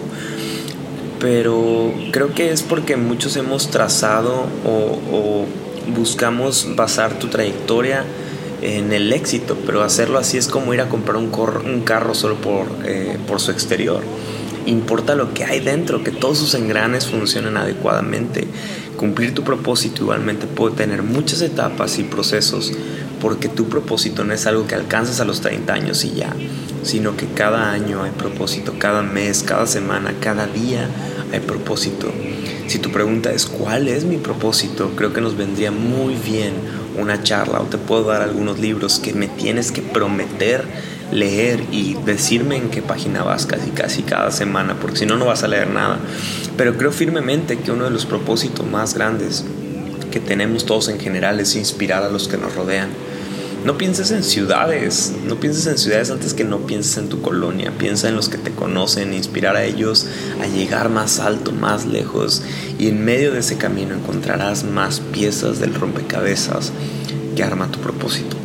pero 1.20 1.92
creo 2.12 2.34
que 2.34 2.52
es 2.52 2.62
porque 2.62 2.96
muchos 2.96 3.36
hemos 3.36 3.70
trazado 3.70 4.46
o, 4.64 5.46
buscamos 5.96 6.76
basar 6.76 7.18
tu 7.18 7.28
trayectoria 7.28 8.04
en 8.60 8.92
el 8.92 9.12
éxito, 9.12 9.56
pero 9.64 9.82
hacerlo 9.82 10.18
así 10.18 10.36
es 10.36 10.48
como 10.48 10.74
ir 10.74 10.82
a 10.82 10.88
comprar 10.88 11.16
un, 11.16 11.32
un 11.64 11.80
carro 11.80 12.14
solo 12.14 12.34
por, 12.36 12.66
eh, 12.84 13.16
por 13.26 13.40
su 13.40 13.50
exterior. 13.52 14.02
Importa 14.66 15.14
lo 15.14 15.32
que 15.32 15.44
hay 15.44 15.60
dentro, 15.60 16.04
que 16.04 16.10
todos 16.10 16.36
sus 16.36 16.54
engranes 16.54 17.06
funcionen 17.06 17.56
adecuadamente. 17.56 18.46
Cumplir 18.98 19.32
tu 19.32 19.42
propósito 19.42 20.02
igualmente 20.02 20.46
puede 20.46 20.74
tener 20.74 21.02
muchas 21.02 21.40
etapas 21.40 21.98
y 21.98 22.02
procesos, 22.02 22.72
porque 23.20 23.48
tu 23.48 23.68
propósito 23.68 24.24
no 24.24 24.34
es 24.34 24.46
algo 24.46 24.66
que 24.66 24.74
alcanzas 24.74 25.20
a 25.20 25.24
los 25.24 25.40
30 25.40 25.72
años 25.72 26.04
y 26.04 26.14
ya, 26.14 26.34
sino 26.82 27.16
que 27.16 27.26
cada 27.26 27.70
año 27.70 28.02
hay 28.02 28.10
propósito, 28.12 28.74
cada 28.78 29.02
mes, 29.02 29.42
cada 29.42 29.66
semana, 29.66 30.14
cada 30.20 30.46
día 30.46 30.88
hay 31.32 31.40
propósito. 31.40 32.10
Si 32.66 32.78
tu 32.78 32.90
pregunta 32.90 33.32
es 33.32 33.46
¿cuál 33.46 33.88
es 33.88 34.04
mi 34.04 34.18
propósito? 34.18 34.92
Creo 34.96 35.12
que 35.12 35.20
nos 35.20 35.36
vendría 35.36 35.70
muy 35.70 36.14
bien 36.14 36.52
una 36.98 37.22
charla 37.22 37.60
o 37.60 37.64
te 37.64 37.78
puedo 37.78 38.04
dar 38.04 38.22
algunos 38.22 38.58
libros 38.58 38.98
que 38.98 39.12
me 39.12 39.28
tienes 39.28 39.72
que 39.72 39.82
prometer 39.82 40.64
leer 41.12 41.64
y 41.72 41.94
decirme 41.94 42.56
en 42.56 42.70
qué 42.70 42.82
página 42.82 43.22
vas 43.22 43.46
casi 43.46 43.70
casi 43.70 44.02
cada 44.02 44.30
semana, 44.30 44.76
porque 44.80 44.98
si 44.98 45.06
no 45.06 45.16
no 45.16 45.24
vas 45.24 45.42
a 45.42 45.48
leer 45.48 45.68
nada. 45.68 45.98
Pero 46.56 46.76
creo 46.76 46.92
firmemente 46.92 47.58
que 47.58 47.70
uno 47.70 47.84
de 47.84 47.90
los 47.90 48.06
propósitos 48.06 48.66
más 48.66 48.94
grandes 48.94 49.44
que 50.10 50.20
tenemos 50.20 50.66
todos 50.66 50.88
en 50.88 50.98
general 50.98 51.40
es 51.40 51.54
inspirar 51.54 52.02
a 52.02 52.08
los 52.08 52.28
que 52.28 52.36
nos 52.36 52.54
rodean. 52.54 52.88
No 53.64 53.76
pienses 53.76 54.12
en 54.12 54.22
ciudades, 54.22 55.12
no 55.26 55.34
pienses 55.36 55.66
en 55.66 55.78
ciudades 55.78 56.10
antes 56.10 56.32
que 56.32 56.44
no 56.44 56.60
pienses 56.60 56.96
en 56.96 57.08
tu 57.08 57.20
colonia. 57.20 57.72
Piensa 57.76 58.08
en 58.08 58.14
los 58.14 58.28
que 58.28 58.38
te 58.38 58.52
conocen, 58.52 59.12
inspirar 59.12 59.56
a 59.56 59.64
ellos 59.64 60.06
a 60.40 60.46
llegar 60.46 60.90
más 60.90 61.18
alto, 61.18 61.50
más 61.52 61.84
lejos. 61.84 62.42
Y 62.78 62.88
en 62.88 63.04
medio 63.04 63.32
de 63.32 63.40
ese 63.40 63.58
camino 63.58 63.94
encontrarás 63.94 64.64
más 64.64 65.00
piezas 65.00 65.58
del 65.58 65.74
rompecabezas 65.74 66.72
que 67.34 67.42
arma 67.42 67.70
tu 67.70 67.80
propósito. 67.80 68.36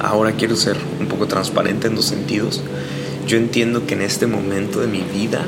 ahora 0.00 0.32
quiero 0.32 0.56
ser 0.56 0.76
un 1.00 1.06
poco 1.06 1.26
transparente 1.26 1.86
en 1.86 1.96
dos 1.96 2.04
sentidos. 2.04 2.62
Yo 3.26 3.38
entiendo 3.38 3.86
que 3.86 3.94
en 3.94 4.02
este 4.02 4.26
momento 4.26 4.80
de 4.80 4.86
mi 4.86 5.00
vida 5.00 5.44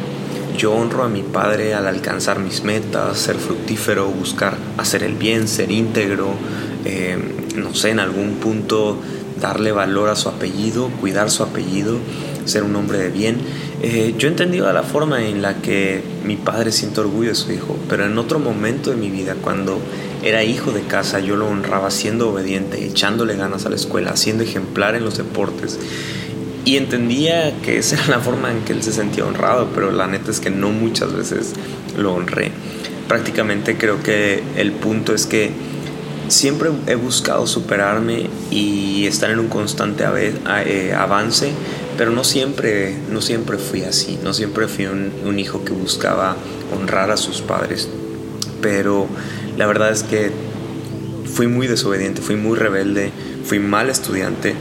yo 0.57 0.73
honro 0.73 1.03
a 1.03 1.09
mi 1.09 1.23
padre 1.23 1.75
al 1.75 1.87
alcanzar 1.87 2.39
mis 2.39 2.63
metas, 2.63 3.19
ser 3.19 3.37
fructífero, 3.37 4.09
buscar 4.09 4.57
hacer 4.79 5.03
el 5.03 5.15
bien, 5.15 5.49
ser 5.49 5.71
íntegro, 5.71 6.35
eh, 6.85 7.19
no 7.55 7.75
sé, 7.75 7.91
en 7.91 8.01
algún 8.01 8.35
punto 8.35 8.99
darle 9.41 9.73
valor 9.73 10.09
a 10.09 10.17
su 10.17 10.29
apellido, 10.29 10.89
cuidar 11.01 11.31
su 11.31 11.43
apellido, 11.43 11.99
ser 12.45 12.63
un 12.63 12.77
hombre 12.77 12.99
de 12.99 13.11
bien. 13.11 13.39
Eh, 13.83 14.15
yo 14.17 14.29
he 14.29 14.31
entendido 14.31 14.73
la 14.73 14.83
forma 14.83 15.27
en 15.27 15.43
la 15.43 15.61
que 15.61 16.03
mi 16.25 16.37
padre 16.37 16.73
siente 16.73 17.01
orgullo 17.01 17.31
de 17.31 17.35
su 17.35 17.53
hijo, 17.53 17.77
pero 17.89 18.07
en 18.07 18.17
otro 18.19 18.39
momento 18.39 18.91
de 18.91 18.97
mi 18.97 19.11
vida, 19.11 19.35
cuando 19.41 19.79
era 20.23 20.43
hijo 20.43 20.73
de 20.73 20.83
casa, 20.83 21.21
yo 21.21 21.37
lo 21.37 21.49
honraba 21.49 21.91
siendo 21.91 22.31
obediente, 22.31 22.85
echándole 22.85 23.37
ganas 23.37 23.67
a 23.67 23.71
la 23.71 23.77
escuela, 23.77 24.17
siendo 24.17 24.43
ejemplar 24.43 24.95
en 24.95 25.05
los 25.05 25.19
deportes. 25.19 25.79
Y 26.65 26.79
entendía 26.79 27.53
que 27.61 27.77
esa 27.77 27.97
era 27.97 28.07
la 28.07 28.21
forma 28.21 28.51
en 28.51 28.65
que 28.65 28.73
él 28.73 28.83
se 28.83 28.93
sentía 28.93 29.27
honrado, 29.27 29.69
pero 29.75 29.91
la 29.91 30.07
neta 30.07 30.31
es 30.31 30.41
que 30.41 30.49
no 30.49 30.71
muchas 30.71 31.13
veces 31.13 31.53
lo 31.99 32.15
honré. 32.15 32.53
Prácticamente 33.07 33.77
creo 33.77 34.03
que 34.03 34.43
el 34.57 34.73
punto 34.73 35.15
es 35.15 35.27
que 35.27 35.51
siempre 36.29 36.71
he 36.87 36.95
buscado 36.95 37.47
superarme 37.47 38.29
y 38.51 39.07
estar 39.07 39.31
en 39.31 39.39
un 39.39 39.49
constante 39.49 40.05
eh, 40.05 40.95
avance, 40.95 41.53
pero 41.97 42.11
no 42.11 42.25
siempre, 42.25 42.97
no 43.11 43.21
siempre 43.21 43.59
fui 43.59 43.83
así, 43.83 44.19
no 44.23 44.33
siempre 44.35 44.69
fui 44.69 44.87
un, 44.87 45.39
hijo 45.39 45.65
que 45.65 45.73
buscaba 45.73 46.37
honrar 46.75 47.11
a 47.11 47.17
sus 47.17 47.43
padres, 47.43 47.89
pero 48.61 49.07
la 49.57 49.67
verdad 49.67 49.91
es 49.91 50.03
que 50.03 50.31
fui 51.25 51.47
muy 51.47 51.67
desobediente, 51.67 52.23
fui 52.23 52.37
muy 52.37 52.57
rebelde, 52.57 53.11
fui 53.45 53.59
mal 53.59 53.91
estudiante 53.91 54.55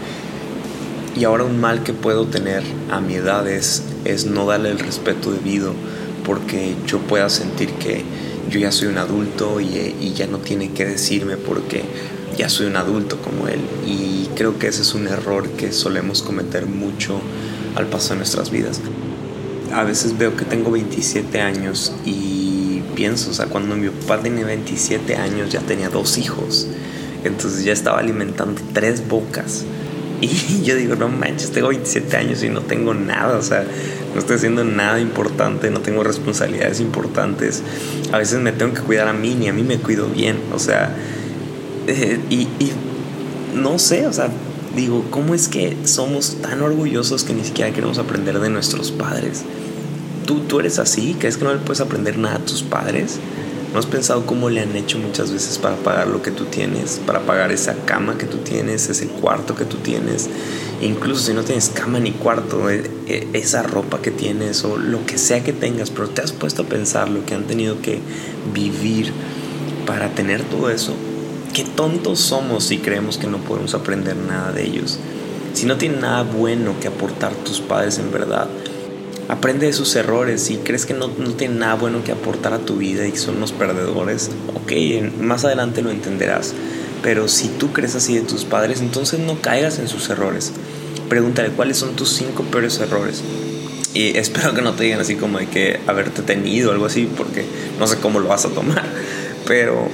y 1.15 1.23
ahora 1.25 1.43
un 1.43 1.61
mal 1.61 1.83
que 1.83 1.93
puedo 1.93 2.25
tener 2.25 2.63
a 2.91 2.99
mi 2.99 3.15
edad 3.15 3.47
es 3.47 3.83
no 4.25 4.45
darle 4.45 4.71
el 4.71 4.79
respeto 4.79 5.31
debido 5.31 5.73
porque 6.25 6.75
yo 6.87 6.99
pueda 6.99 7.29
sentir 7.29 7.69
que 7.73 8.03
yo 8.53 8.59
ya 8.59 8.71
soy 8.71 8.87
un 8.89 8.99
adulto 8.99 9.59
y, 9.59 10.13
ya 10.15 10.27
no 10.27 10.37
tiene 10.37 10.71
que 10.73 10.85
decirme 10.85 11.37
porque 11.37 11.81
ya 12.37 12.49
soy 12.49 12.67
un 12.67 12.75
adulto 12.75 13.17
como 13.17 13.47
él. 13.47 13.59
Y 13.87 14.29
creo 14.35 14.59
que 14.59 14.67
ese 14.67 14.83
es 14.83 14.93
un 14.93 15.07
error 15.07 15.49
que 15.49 15.71
solemos 15.71 16.21
cometer 16.21 16.67
mucho 16.67 17.19
al 17.75 17.87
pasar 17.87 18.17
nuestras 18.17 18.51
vidas. 18.51 18.79
A 19.73 19.83
veces 19.83 20.19
veo 20.19 20.37
que 20.37 20.45
tengo 20.45 20.69
27 20.69 21.41
años 21.41 21.93
y 22.05 22.83
pienso, 22.95 23.31
o 23.31 23.33
sea, 23.33 23.47
cuando 23.47 23.75
mi 23.75 23.89
papá 23.89 24.21
tenía 24.21 24.45
27 24.45 25.15
años 25.15 25.51
ya 25.51 25.61
tenía 25.61 25.89
dos 25.89 26.19
hijos. 26.19 26.67
Entonces 27.23 27.63
ya 27.63 27.73
estaba 27.73 27.99
alimentando 27.99 28.61
tres 28.71 29.07
bocas. 29.07 29.65
Y 30.21 30.63
yo 30.63 30.75
digo, 30.75 30.95
no 30.95 31.09
manches, 31.09 31.51
tengo 31.51 31.69
27 31.69 32.15
años 32.15 32.43
y 32.43 32.49
no 32.49 32.61
tengo 32.61 32.93
nada, 32.93 33.35
o 33.35 33.41
sea, 33.41 33.65
no 34.13 34.19
estoy 34.19 34.35
haciendo 34.35 34.63
nada 34.63 34.99
importante, 34.99 35.69
no 35.71 35.79
tengo 35.81 36.03
responsabilidades 36.03 36.79
importantes. 36.79 37.63
A 38.11 38.17
veces 38.17 38.39
me 38.39 38.51
tengo 38.51 38.73
que 38.73 38.81
cuidar 38.81 39.07
a 39.07 39.13
mí, 39.13 39.35
ni 39.35 39.47
a 39.47 39.53
mí 39.53 39.63
me 39.63 39.77
cuido 39.77 40.07
bien, 40.07 40.37
o 40.53 40.59
sea, 40.59 40.95
eh, 41.87 42.19
y, 42.29 42.47
no 43.55 43.79
sé, 43.79 44.07
o 44.07 44.13
sea, 44.13 44.29
digo, 44.75 45.05
¿cómo 45.09 45.35
es 45.35 45.47
que 45.47 45.77
somos 45.85 46.37
tan 46.41 46.61
orgullosos 46.61 47.23
que 47.23 47.33
ni 47.33 47.43
siquiera 47.43 47.71
queremos 47.71 47.97
aprender 47.97 48.39
de 48.39 48.49
nuestros 48.49 48.91
padres? 48.91 49.43
¿Tú, 50.25 50.39
tú 50.41 50.59
eres 50.59 50.79
así? 50.79 51.15
¿Crees 51.19 51.37
que 51.37 51.43
no 51.43 51.53
le 51.53 51.59
puedes 51.59 51.81
aprender 51.81 52.17
nada 52.17 52.37
a 52.37 52.39
tus 52.39 52.63
padres? 52.63 53.19
¿No 53.73 53.79
has 53.79 53.87
pensado 53.87 54.27
cómo 54.27 54.51
le 54.51 54.61
han 54.61 54.75
hecho 54.75 54.99
muchas 54.99 55.31
veces 55.33 55.57
para 55.57 55.75
pagar 55.77 56.05
lo 56.05 56.21
que 56.21 56.29
tú 56.29 56.45
tienes? 56.45 57.01
Para 57.07 57.21
pagar 57.21 57.51
esa 57.51 57.73
cama 57.85 58.19
que 58.19 58.27
tú 58.27 58.37
tienes, 58.37 58.87
ese 58.87 59.07
cuarto 59.07 59.55
que 59.55 59.65
tú 59.65 59.77
tienes. 59.77 60.29
Incluso 60.79 61.23
si 61.23 61.33
no 61.33 61.41
tienes 61.41 61.69
cama 61.69 61.99
ni 61.99 62.11
cuarto, 62.11 62.69
eh, 62.69 62.83
eh, 63.07 63.27
esa 63.33 63.63
ropa 63.63 63.99
que 63.99 64.11
tienes 64.11 64.63
o 64.63 64.77
lo 64.77 65.03
que 65.07 65.17
sea 65.17 65.43
que 65.43 65.53
tengas, 65.53 65.89
pero 65.89 66.07
te 66.07 66.21
has 66.21 66.33
puesto 66.33 66.61
a 66.61 66.65
pensar 66.65 67.09
lo 67.09 67.25
que 67.25 67.33
han 67.33 67.45
tenido 67.45 67.81
que 67.81 67.97
vivir 68.53 69.11
para 69.87 70.09
tener 70.09 70.43
todo 70.43 70.69
eso. 70.69 70.93
Qué 71.51 71.63
tontos 71.63 72.19
somos 72.19 72.65
si 72.65 72.77
creemos 72.77 73.17
que 73.17 73.25
no 73.25 73.39
podemos 73.39 73.73
aprender 73.73 74.15
nada 74.15 74.51
de 74.51 74.65
ellos. 74.67 74.99
Si 75.55 75.65
no 75.65 75.77
tienen 75.77 76.01
nada 76.01 76.21
bueno 76.21 76.75
que 76.79 76.89
aportar 76.89 77.33
tus 77.33 77.59
padres 77.59 77.97
en 77.97 78.11
verdad, 78.11 78.47
Aprende 79.29 79.67
de 79.67 79.73
sus 79.73 79.95
errores. 79.95 80.41
Si 80.41 80.57
crees 80.57 80.85
que 80.85 80.93
no, 80.93 81.07
no 81.07 81.31
tienen 81.31 81.59
nada 81.59 81.75
bueno 81.75 82.03
que 82.03 82.11
aportar 82.11 82.53
a 82.53 82.59
tu 82.59 82.77
vida 82.77 83.07
y 83.07 83.15
son 83.15 83.37
unos 83.37 83.51
perdedores, 83.51 84.29
ok, 84.53 84.71
más 85.19 85.45
adelante 85.45 85.81
lo 85.81 85.91
entenderás. 85.91 86.53
Pero 87.01 87.27
si 87.27 87.49
tú 87.49 87.73
crees 87.73 87.95
así 87.95 88.15
de 88.15 88.21
tus 88.21 88.45
padres, 88.45 88.79
entonces 88.79 89.19
no 89.19 89.39
caigas 89.41 89.79
en 89.79 89.87
sus 89.87 90.09
errores. 90.09 90.53
Pregúntale 91.09 91.49
cuáles 91.49 91.77
son 91.77 91.95
tus 91.95 92.09
cinco 92.09 92.43
peores 92.43 92.79
errores. 92.79 93.21
Y 93.93 94.17
espero 94.17 94.53
que 94.53 94.61
no 94.61 94.73
te 94.73 94.85
digan 94.85 95.01
así 95.01 95.15
como 95.15 95.39
de 95.39 95.47
que 95.47 95.79
haberte 95.87 96.21
tenido 96.21 96.69
o 96.69 96.73
algo 96.73 96.85
así, 96.85 97.09
porque 97.17 97.45
no 97.79 97.87
sé 97.87 97.97
cómo 97.97 98.19
lo 98.19 98.29
vas 98.29 98.45
a 98.45 98.49
tomar. 98.49 98.83
Pero 99.45 99.89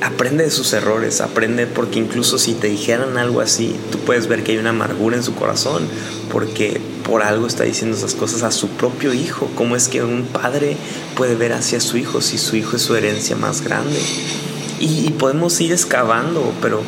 aprende 0.00 0.44
de 0.44 0.50
sus 0.50 0.72
errores, 0.72 1.20
aprende 1.20 1.66
porque 1.66 1.98
incluso 1.98 2.38
si 2.38 2.54
te 2.54 2.68
dijeran 2.68 3.16
algo 3.18 3.40
así, 3.40 3.74
tú 3.90 3.98
puedes 3.98 4.28
ver 4.28 4.44
que 4.44 4.52
hay 4.52 4.58
una 4.58 4.70
amargura 4.70 5.16
en 5.16 5.22
su 5.22 5.34
corazón, 5.34 5.86
porque 6.30 6.80
por 7.04 7.22
algo 7.22 7.46
está 7.46 7.64
diciendo 7.64 7.96
esas 7.96 8.14
cosas 8.14 8.42
a 8.42 8.50
su 8.50 8.68
propio 8.68 9.12
hijo. 9.12 9.50
¿Cómo 9.54 9.76
es 9.76 9.88
que 9.88 10.02
un 10.02 10.24
padre 10.24 10.76
puede 11.16 11.34
ver 11.34 11.52
hacia 11.52 11.80
su 11.80 11.96
hijo 11.96 12.20
si 12.20 12.38
su 12.38 12.56
hijo 12.56 12.76
es 12.76 12.82
su 12.82 12.94
herencia 12.94 13.36
más 13.36 13.62
grande? 13.62 13.98
Y, 14.80 15.10
podemos 15.10 15.60
ir 15.60 15.72
excavando, 15.72 16.52
pero 16.62 16.82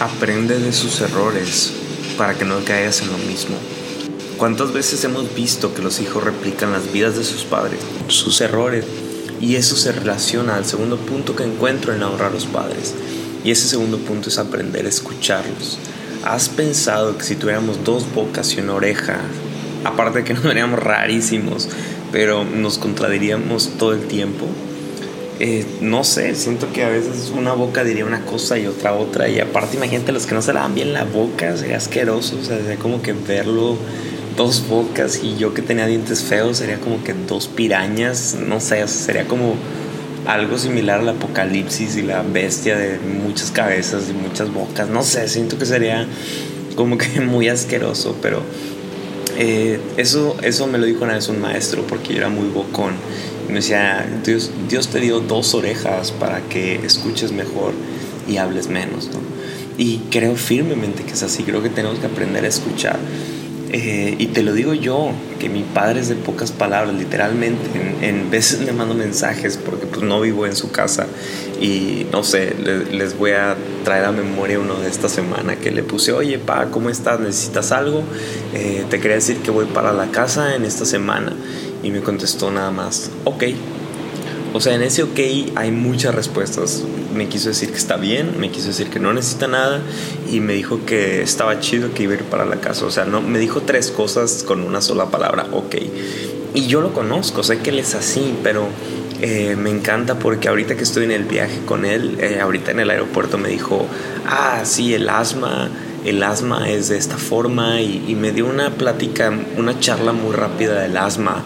aprende 0.00 0.58
de 0.58 0.72
sus 0.72 1.00
errores 1.00 1.72
para 2.16 2.34
que 2.34 2.44
no 2.44 2.64
caigas 2.64 3.02
en 3.02 3.12
lo 3.12 3.18
mismo. 3.18 3.56
¿Cuántas 4.36 4.72
veces 4.72 5.04
hemos 5.04 5.34
visto 5.34 5.72
que 5.74 5.82
los 5.82 6.00
hijos 6.00 6.24
replican 6.24 6.72
las 6.72 6.92
vidas 6.92 7.16
de 7.16 7.24
sus 7.24 7.44
padres, 7.44 7.78
sus 8.08 8.40
errores? 8.40 8.84
Y 9.40 9.56
eso 9.56 9.76
se 9.76 9.92
relaciona 9.92 10.56
al 10.56 10.64
segundo 10.64 10.96
punto 10.96 11.36
que 11.36 11.44
encuentro 11.44 11.94
en 11.94 12.02
honrar 12.02 12.30
a 12.30 12.34
los 12.34 12.46
padres. 12.46 12.94
Y 13.44 13.50
ese 13.50 13.68
segundo 13.68 13.98
punto 13.98 14.28
es 14.28 14.38
aprender 14.38 14.84
a 14.84 14.88
escucharlos. 14.88 15.78
¿Has 16.24 16.48
pensado 16.48 17.16
que 17.16 17.24
si 17.24 17.36
tuviéramos 17.36 17.84
dos 17.84 18.12
bocas 18.12 18.52
y 18.54 18.60
una 18.60 18.74
oreja, 18.74 19.20
aparte 19.84 20.18
de 20.18 20.24
que 20.24 20.34
nos 20.34 20.42
veríamos 20.42 20.80
rarísimos, 20.80 21.68
pero 22.10 22.44
nos 22.44 22.78
contradiríamos 22.78 23.70
todo 23.78 23.92
el 23.92 24.06
tiempo? 24.08 24.46
Eh, 25.40 25.64
no 25.80 26.02
sé, 26.02 26.34
siento 26.34 26.72
que 26.72 26.82
a 26.82 26.88
veces 26.88 27.32
una 27.32 27.52
boca 27.52 27.84
diría 27.84 28.04
una 28.04 28.24
cosa 28.24 28.58
y 28.58 28.66
otra 28.66 28.94
otra. 28.94 29.28
Y 29.28 29.38
aparte, 29.38 29.76
imagínate 29.76 30.10
los 30.10 30.26
que 30.26 30.34
no 30.34 30.42
se 30.42 30.52
lavan 30.52 30.74
bien 30.74 30.92
la 30.92 31.04
boca, 31.04 31.56
sería 31.56 31.76
asqueroso. 31.76 32.36
O 32.40 32.44
sea, 32.44 32.58
sería 32.58 32.76
como 32.76 33.02
que 33.02 33.12
verlo 33.12 33.76
dos 34.38 34.68
bocas 34.68 35.20
y 35.22 35.36
yo 35.36 35.52
que 35.52 35.62
tenía 35.62 35.86
dientes 35.86 36.22
feos 36.22 36.58
sería 36.58 36.78
como 36.78 37.02
que 37.02 37.12
dos 37.12 37.48
pirañas, 37.48 38.36
no 38.46 38.60
sé, 38.60 38.86
sería 38.86 39.26
como 39.26 39.56
algo 40.26 40.56
similar 40.58 41.00
al 41.00 41.08
apocalipsis 41.08 41.96
y 41.96 42.02
la 42.02 42.22
bestia 42.22 42.76
de 42.76 42.98
muchas 43.00 43.50
cabezas 43.50 44.04
y 44.08 44.12
muchas 44.12 44.52
bocas, 44.54 44.88
no 44.88 45.02
sé, 45.02 45.28
siento 45.28 45.58
que 45.58 45.66
sería 45.66 46.06
como 46.76 46.96
que 46.96 47.20
muy 47.20 47.48
asqueroso, 47.48 48.16
pero 48.22 48.42
eh, 49.36 49.80
eso, 49.96 50.36
eso 50.42 50.68
me 50.68 50.78
lo 50.78 50.86
dijo 50.86 51.02
una 51.02 51.14
vez 51.14 51.28
un 51.28 51.40
maestro 51.40 51.82
porque 51.82 52.12
yo 52.12 52.18
era 52.18 52.28
muy 52.28 52.48
bocón. 52.48 52.94
Y 53.48 53.52
me 53.52 53.60
decía, 53.60 54.06
Dios, 54.24 54.50
Dios 54.68 54.88
te 54.88 55.00
dio 55.00 55.20
dos 55.20 55.54
orejas 55.54 56.12
para 56.12 56.40
que 56.42 56.76
escuches 56.84 57.32
mejor 57.32 57.72
y 58.28 58.36
hables 58.36 58.68
menos, 58.68 59.08
¿no? 59.08 59.20
Y 59.78 59.98
creo 60.10 60.34
firmemente 60.36 61.04
que 61.04 61.12
es 61.12 61.22
así, 61.22 61.44
creo 61.44 61.62
que 61.62 61.70
tenemos 61.70 61.98
que 61.98 62.06
aprender 62.06 62.44
a 62.44 62.48
escuchar. 62.48 62.98
Eh, 63.70 64.16
y 64.18 64.28
te 64.28 64.42
lo 64.42 64.54
digo 64.54 64.72
yo, 64.72 65.10
que 65.38 65.50
mi 65.50 65.62
padre 65.62 66.00
es 66.00 66.08
de 66.08 66.14
pocas 66.14 66.52
palabras, 66.52 66.94
literalmente. 66.94 67.68
En, 68.00 68.30
veces 68.30 68.60
le 68.60 68.72
mando 68.72 68.94
mensajes 68.94 69.56
porque 69.56 69.86
pues 69.86 70.02
no 70.02 70.20
vivo 70.20 70.46
en 70.46 70.54
su 70.54 70.70
casa 70.70 71.06
y 71.60 72.06
no 72.12 72.22
sé, 72.22 72.54
les 72.92 73.16
voy 73.16 73.30
a 73.30 73.56
traer 73.84 74.04
a 74.04 74.12
memoria 74.12 74.58
uno 74.58 74.74
de 74.74 74.88
esta 74.88 75.08
semana 75.08 75.56
que 75.56 75.70
le 75.70 75.82
puse, 75.82 76.12
oye, 76.12 76.38
pa, 76.38 76.66
¿cómo 76.66 76.90
estás? 76.90 77.20
¿Necesitas 77.20 77.72
algo? 77.72 78.02
Eh, 78.54 78.84
te 78.90 79.00
quería 79.00 79.16
decir 79.16 79.38
que 79.38 79.50
voy 79.50 79.64
para 79.64 79.92
la 79.92 80.10
casa 80.10 80.54
en 80.54 80.64
esta 80.64 80.84
semana 80.84 81.32
y 81.82 81.90
me 81.90 82.00
contestó 82.00 82.50
nada 82.50 82.70
más, 82.70 83.10
ok. 83.24 83.44
O 84.52 84.60
sea, 84.60 84.74
en 84.74 84.82
ese 84.82 85.02
ok 85.02 85.18
hay 85.54 85.70
muchas 85.70 86.14
respuestas. 86.14 86.84
Me 87.18 87.26
quiso 87.26 87.48
decir 87.48 87.70
que 87.70 87.76
está 87.78 87.96
bien, 87.96 88.38
me 88.38 88.48
quiso 88.48 88.68
decir 88.68 88.90
que 88.90 89.00
no 89.00 89.12
necesita 89.12 89.48
nada 89.48 89.80
y 90.30 90.38
me 90.38 90.52
dijo 90.52 90.86
que 90.86 91.20
estaba 91.20 91.58
chido 91.58 91.92
que 91.92 92.04
iba 92.04 92.12
a 92.12 92.16
ir 92.18 92.22
para 92.22 92.44
la 92.44 92.60
casa. 92.60 92.86
O 92.86 92.92
sea, 92.92 93.06
no, 93.06 93.20
me 93.20 93.40
dijo 93.40 93.62
tres 93.62 93.90
cosas 93.90 94.44
con 94.46 94.62
una 94.62 94.80
sola 94.80 95.06
palabra, 95.06 95.48
ok. 95.50 95.74
Y 96.54 96.68
yo 96.68 96.80
lo 96.80 96.92
conozco, 96.92 97.42
sé 97.42 97.58
que 97.58 97.70
él 97.70 97.80
es 97.80 97.96
así, 97.96 98.36
pero 98.44 98.68
eh, 99.20 99.56
me 99.56 99.70
encanta 99.70 100.20
porque 100.20 100.46
ahorita 100.46 100.76
que 100.76 100.84
estoy 100.84 101.06
en 101.06 101.10
el 101.10 101.24
viaje 101.24 101.58
con 101.66 101.84
él, 101.84 102.18
eh, 102.20 102.38
ahorita 102.40 102.70
en 102.70 102.78
el 102.78 102.90
aeropuerto 102.90 103.36
me 103.36 103.48
dijo, 103.48 103.84
ah, 104.24 104.60
sí, 104.62 104.94
el 104.94 105.08
asma, 105.08 105.70
el 106.04 106.22
asma 106.22 106.70
es 106.70 106.88
de 106.88 106.98
esta 106.98 107.18
forma 107.18 107.80
y, 107.80 108.04
y 108.06 108.14
me 108.14 108.30
dio 108.30 108.46
una 108.46 108.70
plática, 108.70 109.36
una 109.56 109.80
charla 109.80 110.12
muy 110.12 110.36
rápida 110.36 110.82
del 110.82 110.96
asma 110.96 111.42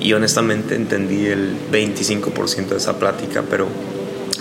y 0.00 0.12
honestamente 0.12 0.76
entendí 0.76 1.26
el 1.26 1.56
25% 1.72 2.68
de 2.68 2.76
esa 2.76 3.00
plática, 3.00 3.42
pero 3.50 3.66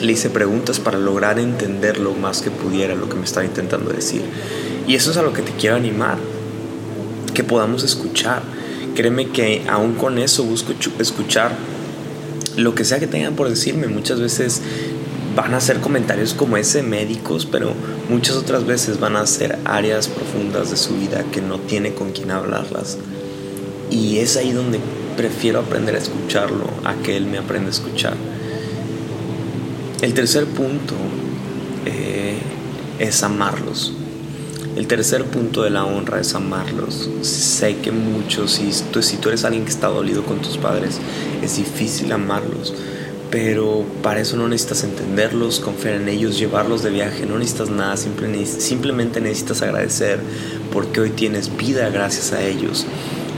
le 0.01 0.13
hice 0.13 0.29
preguntas 0.29 0.79
para 0.79 0.97
lograr 0.97 1.39
entender 1.39 1.99
lo 1.99 2.13
más 2.13 2.41
que 2.41 2.51
pudiera 2.51 2.95
lo 2.95 3.07
que 3.07 3.15
me 3.15 3.25
estaba 3.25 3.45
intentando 3.45 3.91
decir. 3.91 4.23
Y 4.87 4.95
eso 4.95 5.11
es 5.11 5.17
a 5.17 5.21
lo 5.21 5.33
que 5.33 5.41
te 5.41 5.51
quiero 5.51 5.75
animar, 5.75 6.17
que 7.33 7.43
podamos 7.43 7.83
escuchar. 7.83 8.41
Créeme 8.95 9.29
que 9.29 9.63
aún 9.69 9.93
con 9.93 10.17
eso 10.17 10.43
busco 10.43 10.73
escuchar 10.99 11.51
lo 12.57 12.75
que 12.75 12.83
sea 12.83 12.99
que 12.99 13.07
tengan 13.07 13.35
por 13.35 13.47
decirme. 13.47 13.87
Muchas 13.87 14.19
veces 14.19 14.61
van 15.35 15.53
a 15.53 15.61
ser 15.61 15.79
comentarios 15.79 16.33
como 16.33 16.57
ese 16.57 16.83
médicos, 16.83 17.45
pero 17.45 17.73
muchas 18.09 18.35
otras 18.35 18.65
veces 18.65 18.99
van 18.99 19.15
a 19.15 19.25
ser 19.25 19.59
áreas 19.65 20.07
profundas 20.07 20.71
de 20.71 20.77
su 20.77 20.95
vida 20.95 21.23
que 21.31 21.41
no 21.41 21.59
tiene 21.59 21.93
con 21.93 22.11
quien 22.11 22.31
hablarlas. 22.31 22.97
Y 23.89 24.17
es 24.17 24.35
ahí 24.35 24.51
donde 24.51 24.79
prefiero 25.15 25.59
aprender 25.59 25.95
a 25.95 25.99
escucharlo 25.99 26.65
a 26.83 26.95
que 26.95 27.15
él 27.15 27.25
me 27.25 27.37
aprenda 27.37 27.67
a 27.67 27.71
escuchar. 27.71 28.15
El 30.01 30.15
tercer 30.15 30.45
punto 30.45 30.95
eh, 31.85 32.39
es 32.97 33.21
amarlos. 33.21 33.93
El 34.75 34.87
tercer 34.87 35.25
punto 35.25 35.61
de 35.61 35.69
la 35.69 35.85
honra 35.85 36.19
es 36.19 36.33
amarlos. 36.33 37.07
Sé 37.21 37.77
que 37.77 37.91
muchos, 37.91 38.53
si 38.53 38.71
tú, 38.91 39.03
si 39.03 39.17
tú 39.17 39.29
eres 39.29 39.45
alguien 39.45 39.63
que 39.63 39.69
está 39.69 39.89
dolido 39.89 40.23
con 40.23 40.39
tus 40.39 40.57
padres, 40.57 40.99
es 41.43 41.57
difícil 41.57 42.11
amarlos. 42.11 42.73
pero 43.29 43.85
para 44.03 44.19
eso 44.19 44.35
no 44.35 44.49
necesitas 44.49 44.83
entenderlos, 44.83 45.61
confiar 45.61 45.95
en 45.95 46.09
ellos, 46.09 46.37
llevarlos 46.37 46.83
de 46.83 46.89
viaje, 46.89 47.25
no 47.25 47.37
necesitas 47.37 47.69
nada, 47.69 47.95
simplemente 47.95 49.21
necesitas 49.21 49.61
agradecer 49.61 50.19
porque 50.73 50.99
hoy 50.99 51.11
tienes 51.11 51.55
vida 51.55 51.89
gracias 51.89 52.33
a 52.33 52.43
ellos. 52.43 52.85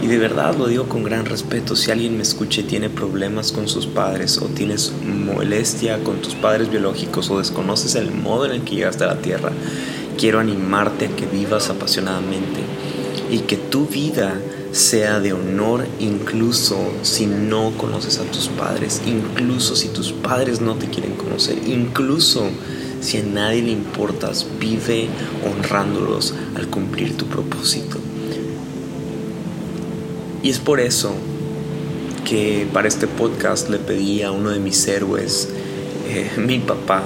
Y 0.04 0.08
de 0.08 0.18
verdad 0.18 0.58
lo 0.58 0.68
digo 0.68 0.90
con 0.90 1.02
gran 1.04 1.26
respeto, 1.26 1.78
si 1.78 1.90
alguien 1.90 2.18
me 2.18 2.24
escucha 2.24 2.60
y 2.60 2.66
tiene 2.66 2.90
problemas 2.90 3.54
con 3.54 3.70
sus 3.70 3.88
padres 3.88 4.38
o 4.38 4.48
tienes 4.48 4.92
molestia 5.02 6.04
con 6.04 6.18
tus 6.18 6.36
padres 6.36 6.70
biológicos 6.70 7.30
o 7.30 7.40
desconoces 7.40 7.96
el 7.96 8.12
modo 8.12 8.46
en 8.46 8.52
el 8.52 8.62
que 8.64 8.76
llegaste 8.76 9.06
a 9.06 9.08
la 9.08 9.22
tierra, 9.22 9.54
quiero 10.18 10.42
animarte 10.42 11.06
a 11.06 11.16
que 11.16 11.26
vivas 11.26 11.70
apasionadamente 11.70 12.60
y 13.32 13.40
que 13.40 13.56
tu 13.56 13.88
vida 13.88 14.42
sea 14.74 15.22
de 15.22 15.32
honor 15.32 15.88
incluso 16.02 16.78
si 17.04 17.26
no 17.26 17.72
conoces 17.78 18.20
a 18.20 18.24
tus 18.24 18.50
padres, 18.50 19.02
incluso 19.06 19.74
si 19.78 19.88
tus 19.88 20.12
padres 20.12 20.60
no 20.60 20.76
te 20.76 20.88
quieren 20.88 21.14
conocer, 21.14 21.66
incluso 21.66 22.50
si 23.00 23.20
a 23.20 23.24
nadie 23.24 23.62
le 23.62 23.72
importas, 23.72 24.48
vive 24.60 25.08
honrándolos 25.46 26.34
al 26.58 26.68
cumplir 26.68 27.16
tu 27.16 27.26
propósito. 27.28 28.00
Y 30.44 30.50
es 30.50 30.60
por 30.60 30.80
eso 30.80 31.14
que 32.26 32.68
para 32.72 32.88
este 32.88 33.08
podcast 33.08 33.70
le 33.70 33.80
pedí 33.80 34.22
a 34.22 34.32
uno 34.32 34.50
de 34.52 34.60
mis 34.60 34.88
héroes, 34.88 35.50
eh, 36.08 36.30
mi 36.38 36.60
papá, 36.60 37.02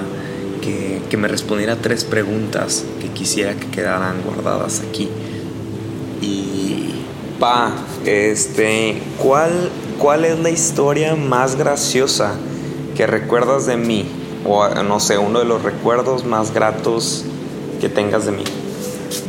que, 0.60 1.00
que 1.08 1.16
me 1.16 1.28
respondiera 1.28 1.76
tres 1.76 2.04
preguntas 2.04 2.84
que 3.00 3.08
quisiera 3.08 3.54
que 3.54 3.68
quedaran 3.68 4.22
guardadas 4.22 4.82
aquí. 4.86 5.08
Y 6.20 6.88
Pa, 7.38 7.72
este, 8.04 9.00
¿cuál, 9.16 9.70
¿cuál 9.96 10.24
es 10.24 10.40
la 10.40 10.50
historia 10.50 11.14
más 11.14 11.54
graciosa 11.54 12.34
que 12.96 13.06
recuerdas 13.06 13.64
de 13.64 13.76
mí? 13.76 14.06
O 14.44 14.68
no 14.82 14.98
sé, 14.98 15.18
uno 15.18 15.38
de 15.38 15.44
los 15.44 15.62
recuerdos 15.62 16.24
más 16.24 16.52
gratos 16.52 17.24
que 17.80 17.88
tengas 17.88 18.26
de 18.26 18.32
mí. 18.32 18.42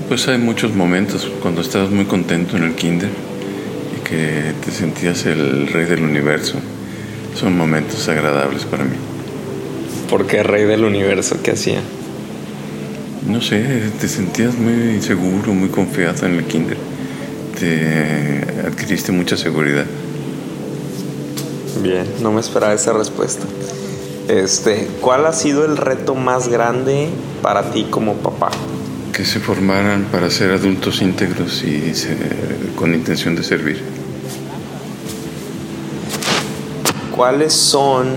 Pues 0.08 0.28
hay 0.28 0.40
muchos 0.40 0.74
momentos 0.74 1.30
cuando 1.40 1.62
estabas 1.62 1.92
muy 1.92 2.06
contento 2.06 2.58
en 2.58 2.64
el 2.64 2.74
kinder 2.74 3.12
que 4.10 4.54
te 4.66 4.72
sentías 4.72 5.26
el 5.26 5.68
rey 5.68 5.86
del 5.86 6.04
universo. 6.04 6.56
Son 7.36 7.56
momentos 7.56 8.08
agradables 8.10 8.66
para 8.66 8.84
mí. 8.84 8.96
¿Por 10.10 10.26
qué 10.26 10.42
rey 10.44 10.66
del 10.66 10.84
universo? 10.84 11.38
¿Qué 11.44 11.52
hacía? 11.52 11.82
No 13.28 13.42
sé, 13.42 13.84
te 14.02 14.08
sentías 14.08 14.56
muy 14.56 15.02
seguro, 15.02 15.54
muy 15.54 15.70
confiado 15.70 16.26
en 16.26 16.36
el 16.36 16.46
kinder 16.46 16.78
adquiriste 18.66 19.12
mucha 19.12 19.38
seguridad. 19.38 19.86
Bien, 21.82 22.06
no 22.22 22.32
me 22.32 22.42
esperaba 22.42 22.74
esa 22.74 22.94
respuesta. 22.94 23.46
Este, 24.28 24.88
¿cuál 25.02 25.26
ha 25.26 25.34
sido 25.34 25.66
el 25.66 25.78
reto 25.78 26.16
más 26.16 26.48
grande 26.50 27.10
para 27.42 27.72
ti 27.72 27.88
como 27.90 28.16
papá? 28.16 28.50
Que 29.14 29.26
se 29.26 29.40
formaran 29.40 30.06
para 30.12 30.30
ser 30.30 30.52
adultos 30.52 31.02
íntegros 31.02 31.64
y 31.64 31.94
con 32.76 32.94
intención 32.94 33.36
de 33.36 33.44
servir. 33.44 33.99
¿Cuáles 37.20 37.52
son 37.52 38.16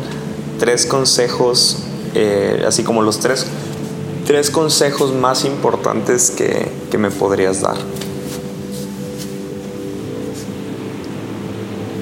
tres 0.61 0.87
consejos, 0.87 1.79
eh, 2.15 2.63
así 2.65 2.85
como 2.85 3.03
los 3.03 3.19
tres, 3.19 3.49
tres 4.29 4.49
consejos 4.49 5.13
más 5.13 5.45
importantes 5.45 6.31
que, 6.31 6.71
que 6.89 6.99
me 6.99 7.11
podrías 7.11 7.63
dar? 7.63 7.75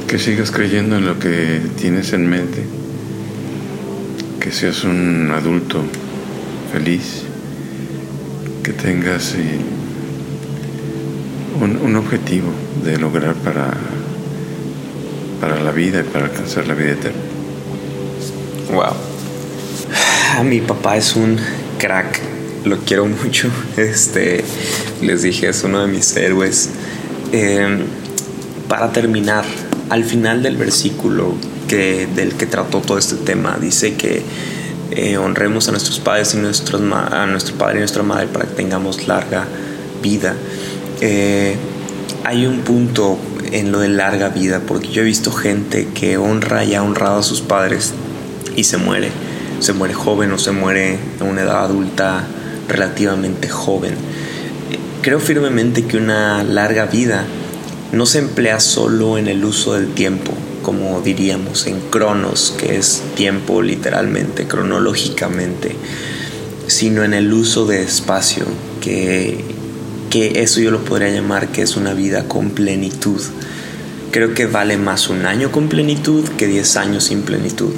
que 0.07 0.19
sigas 0.19 0.51
creyendo 0.51 0.99
en 0.99 1.07
lo 1.07 1.19
que 1.19 1.63
tienes 1.79 2.13
en 2.13 2.29
mente, 2.29 2.67
que 4.39 4.53
seas 4.53 4.85
un 4.85 5.31
adulto 5.35 5.81
feliz, 6.71 7.23
que 8.63 8.75
tengas 8.75 9.37
eh, 9.37 9.59
un, 11.63 11.97
objetivo 11.97 12.51
de 12.85 12.99
lograr 12.99 13.37
para, 13.37 13.73
para 15.41 15.61
la 15.61 15.73
vida 15.73 16.01
y 16.01 16.05
para 16.05 16.27
alcanzar 16.27 16.67
la 16.67 16.75
vida 16.75 16.93
eterna. 16.93 17.21
Wow. 18.73 20.45
Mi 20.45 20.61
papá 20.61 20.97
es 20.97 21.17
un 21.17 21.39
crack, 21.79 22.21
lo 22.65 22.79
quiero 22.79 23.07
mucho. 23.07 23.49
Este, 23.77 24.45
les 25.01 25.23
dije, 25.23 25.49
es 25.49 25.65
uno 25.65 25.81
de 25.81 25.89
mis 25.89 26.17
héroes. 26.17 26.71
Em, 27.33 27.81
para 28.69 28.93
terminar, 28.93 29.45
al 29.89 30.05
final 30.05 30.43
del 30.43 30.57
versículo 30.57 31.35
que, 31.69 32.07
del 32.15 32.35
que 32.35 32.47
trató 32.47 32.81
todo 32.81 32.99
este 32.99 33.17
tema, 33.17 33.59
dice 33.61 33.95
que 33.95 34.23
eh, 34.93 35.17
honremos 35.17 35.69
a 35.69 35.71
nuestros 35.73 36.01
padres 36.01 36.35
y 36.35 36.39
nuestros, 36.39 36.81
a 36.83 37.27
nuestro 37.27 37.57
padre 37.57 37.77
y 37.77 37.79
nuestra 37.81 38.03
madre 38.03 38.27
para 38.27 38.47
que 38.47 38.55
tengamos 38.55 39.07
larga 39.07 39.47
vida. 40.03 40.35
Eh, 41.01 41.57
hay 42.25 42.47
un 42.47 42.61
punto 42.61 43.19
en 43.53 43.73
lo 43.73 43.81
de 43.81 43.89
larga 43.89 44.29
vida, 44.29 44.61
porque 44.67 44.89
yo 44.89 45.03
he 45.03 45.05
visto 45.05 45.33
gente 45.33 45.89
que 45.95 46.17
honra 46.17 46.65
y 46.65 46.75
ha 46.75 46.83
honrado 46.83 47.19
a 47.19 47.23
sus 47.23 47.41
padres 47.41 47.93
y 48.57 48.65
se 48.65 48.77
muere. 48.77 49.11
Se 49.61 49.73
muere 49.73 49.95
joven 49.95 50.33
o 50.33 50.39
se 50.39 50.53
muere 50.53 50.99
a 51.21 51.25
una 51.25 51.43
edad 51.43 51.65
adulta 51.65 52.27
relativamente 52.69 53.49
joven. 53.49 53.95
Creo 55.03 55.21
firmemente 55.21 55.85
que 55.87 55.97
una 55.97 56.43
larga 56.45 56.87
vida 56.87 57.25
no 57.93 58.07
se 58.07 58.19
emplea 58.19 58.61
solo 58.61 59.19
en 59.19 59.29
el 59.29 59.45
uso 59.45 59.75
del 59.75 59.93
tiempo, 59.95 60.33
como 60.63 61.01
diríamos 61.01 61.67
en 61.67 61.81
cronos, 61.81 62.55
que 62.57 62.77
es 62.77 63.03
tiempo 63.17 63.63
literalmente, 63.63 64.47
cronológicamente, 64.47 65.75
sino 66.67 67.03
en 67.03 67.15
el 67.15 67.33
uso 67.33 67.67
de 67.67 67.83
espacio, 67.83 68.45
que, 68.81 69.45
que 70.11 70.43
eso 70.43 70.61
yo 70.61 70.73
lo 70.73 70.85
podría 70.85 71.09
llamar 71.09 71.49
que 71.49 71.63
es 71.63 71.77
una 71.77 71.95
vida 71.95 72.25
con 72.27 72.51
plenitud. 72.51 73.23
Creo 74.11 74.35
que 74.35 74.47
vale 74.47 74.77
más 74.77 75.09
un 75.09 75.25
año 75.25 75.53
con 75.53 75.69
plenitud 75.69 76.29
que 76.37 76.49
diez 76.49 76.77
años 76.77 77.05
sin 77.05 77.23
plenitud. 77.23 77.73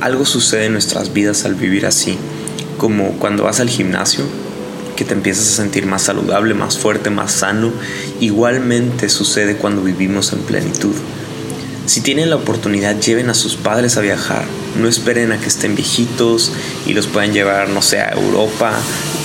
Algo 0.00 0.24
sucede 0.24 0.66
en 0.66 0.72
nuestras 0.72 1.12
vidas 1.12 1.44
al 1.44 1.56
vivir 1.56 1.84
así, 1.84 2.16
como 2.78 3.18
cuando 3.18 3.42
vas 3.42 3.58
al 3.58 3.68
gimnasio 3.68 4.24
que 4.94 5.04
te 5.04 5.14
empiezas 5.14 5.48
a 5.48 5.56
sentir 5.56 5.86
más 5.86 6.02
saludable, 6.02 6.54
más 6.54 6.78
fuerte, 6.78 7.10
más 7.10 7.30
sano, 7.30 7.72
igualmente 8.20 9.08
sucede 9.08 9.56
cuando 9.56 9.82
vivimos 9.82 10.32
en 10.32 10.40
plenitud. 10.40 10.94
Si 11.86 12.00
tienen 12.00 12.30
la 12.30 12.36
oportunidad, 12.36 13.00
lleven 13.00 13.30
a 13.30 13.34
sus 13.34 13.56
padres 13.56 13.96
a 13.96 14.00
viajar. 14.00 14.44
No 14.78 14.88
esperen 14.88 15.32
a 15.32 15.38
que 15.38 15.46
estén 15.46 15.74
viejitos 15.74 16.52
y 16.84 16.94
los 16.94 17.06
puedan 17.06 17.32
llevar, 17.32 17.68
no 17.68 17.80
sé, 17.80 18.00
a 18.00 18.10
Europa. 18.10 18.72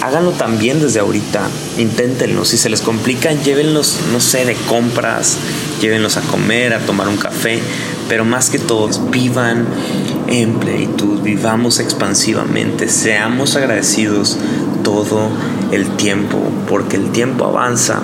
Háganlo 0.03 0.31
también 0.31 0.81
desde 0.81 0.99
ahorita. 0.99 1.47
Inténtenlo. 1.77 2.43
Si 2.43 2.57
se 2.57 2.69
les 2.69 2.81
complica, 2.81 3.31
llévenlos, 3.31 3.99
no 4.11 4.19
sé, 4.19 4.43
de 4.43 4.53
compras. 4.53 5.37
Llévenlos 5.81 6.17
a 6.17 6.21
comer, 6.21 6.73
a 6.73 6.79
tomar 6.79 7.07
un 7.07 7.15
café. 7.15 7.61
Pero 8.09 8.25
más 8.25 8.49
que 8.49 8.59
todo, 8.59 8.89
vivan 9.09 9.65
en 10.27 10.55
plenitud, 10.55 11.21
vivamos 11.21 11.79
expansivamente, 11.79 12.89
seamos 12.89 13.55
agradecidos 13.55 14.37
todo 14.83 15.29
el 15.71 15.87
tiempo, 15.95 16.37
porque 16.67 16.97
el 16.97 17.11
tiempo 17.11 17.45
avanza 17.45 18.01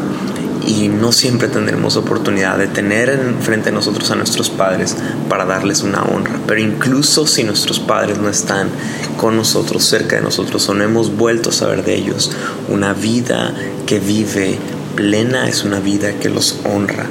y 0.69 0.87
no 0.87 1.11
siempre 1.11 1.47
tendremos 1.47 1.95
oportunidad 1.95 2.59
de 2.59 2.67
tener 2.67 3.19
frente 3.41 3.69
a 3.69 3.71
nosotros 3.71 4.11
a 4.11 4.15
nuestros 4.15 4.51
padres 4.51 4.95
para 5.27 5.45
darles 5.45 5.81
una 5.81 6.03
honra. 6.03 6.39
Pero 6.45 6.59
incluso 6.59 7.25
si 7.25 7.43
nuestros 7.43 7.79
padres 7.79 8.19
no 8.19 8.29
están 8.29 8.69
con 9.17 9.35
nosotros, 9.35 9.83
cerca 9.83 10.17
de 10.17 10.21
nosotros, 10.21 10.69
o 10.69 10.75
no 10.75 10.83
hemos 10.83 11.17
vuelto 11.17 11.49
a 11.49 11.53
saber 11.53 11.83
de 11.83 11.95
ellos, 11.95 12.31
una 12.67 12.93
vida 12.93 13.51
que 13.87 13.99
vive 13.99 14.59
plena 14.95 15.49
es 15.49 15.63
una 15.63 15.79
vida 15.79 16.13
que 16.19 16.29
los 16.29 16.59
honra. 16.63 17.07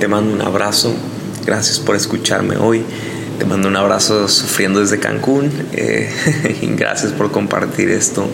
Te 0.00 0.08
mando 0.08 0.32
un 0.32 0.40
abrazo, 0.40 0.94
gracias 1.44 1.78
por 1.78 1.94
escucharme 1.94 2.56
hoy. 2.56 2.84
Te 3.38 3.44
mando 3.44 3.68
un 3.68 3.76
abrazo 3.76 4.28
sufriendo 4.28 4.80
desde 4.80 4.98
Cancún. 4.98 5.50
Eh, 5.72 6.10
gracias 6.78 7.12
por 7.12 7.30
compartir 7.30 7.90
esto. 7.90 8.26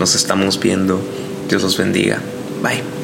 Nos 0.00 0.16
estamos 0.16 0.58
viendo. 0.58 1.00
Dios 1.48 1.62
los 1.62 1.78
bendiga. 1.78 2.18
Bye. 2.62 2.99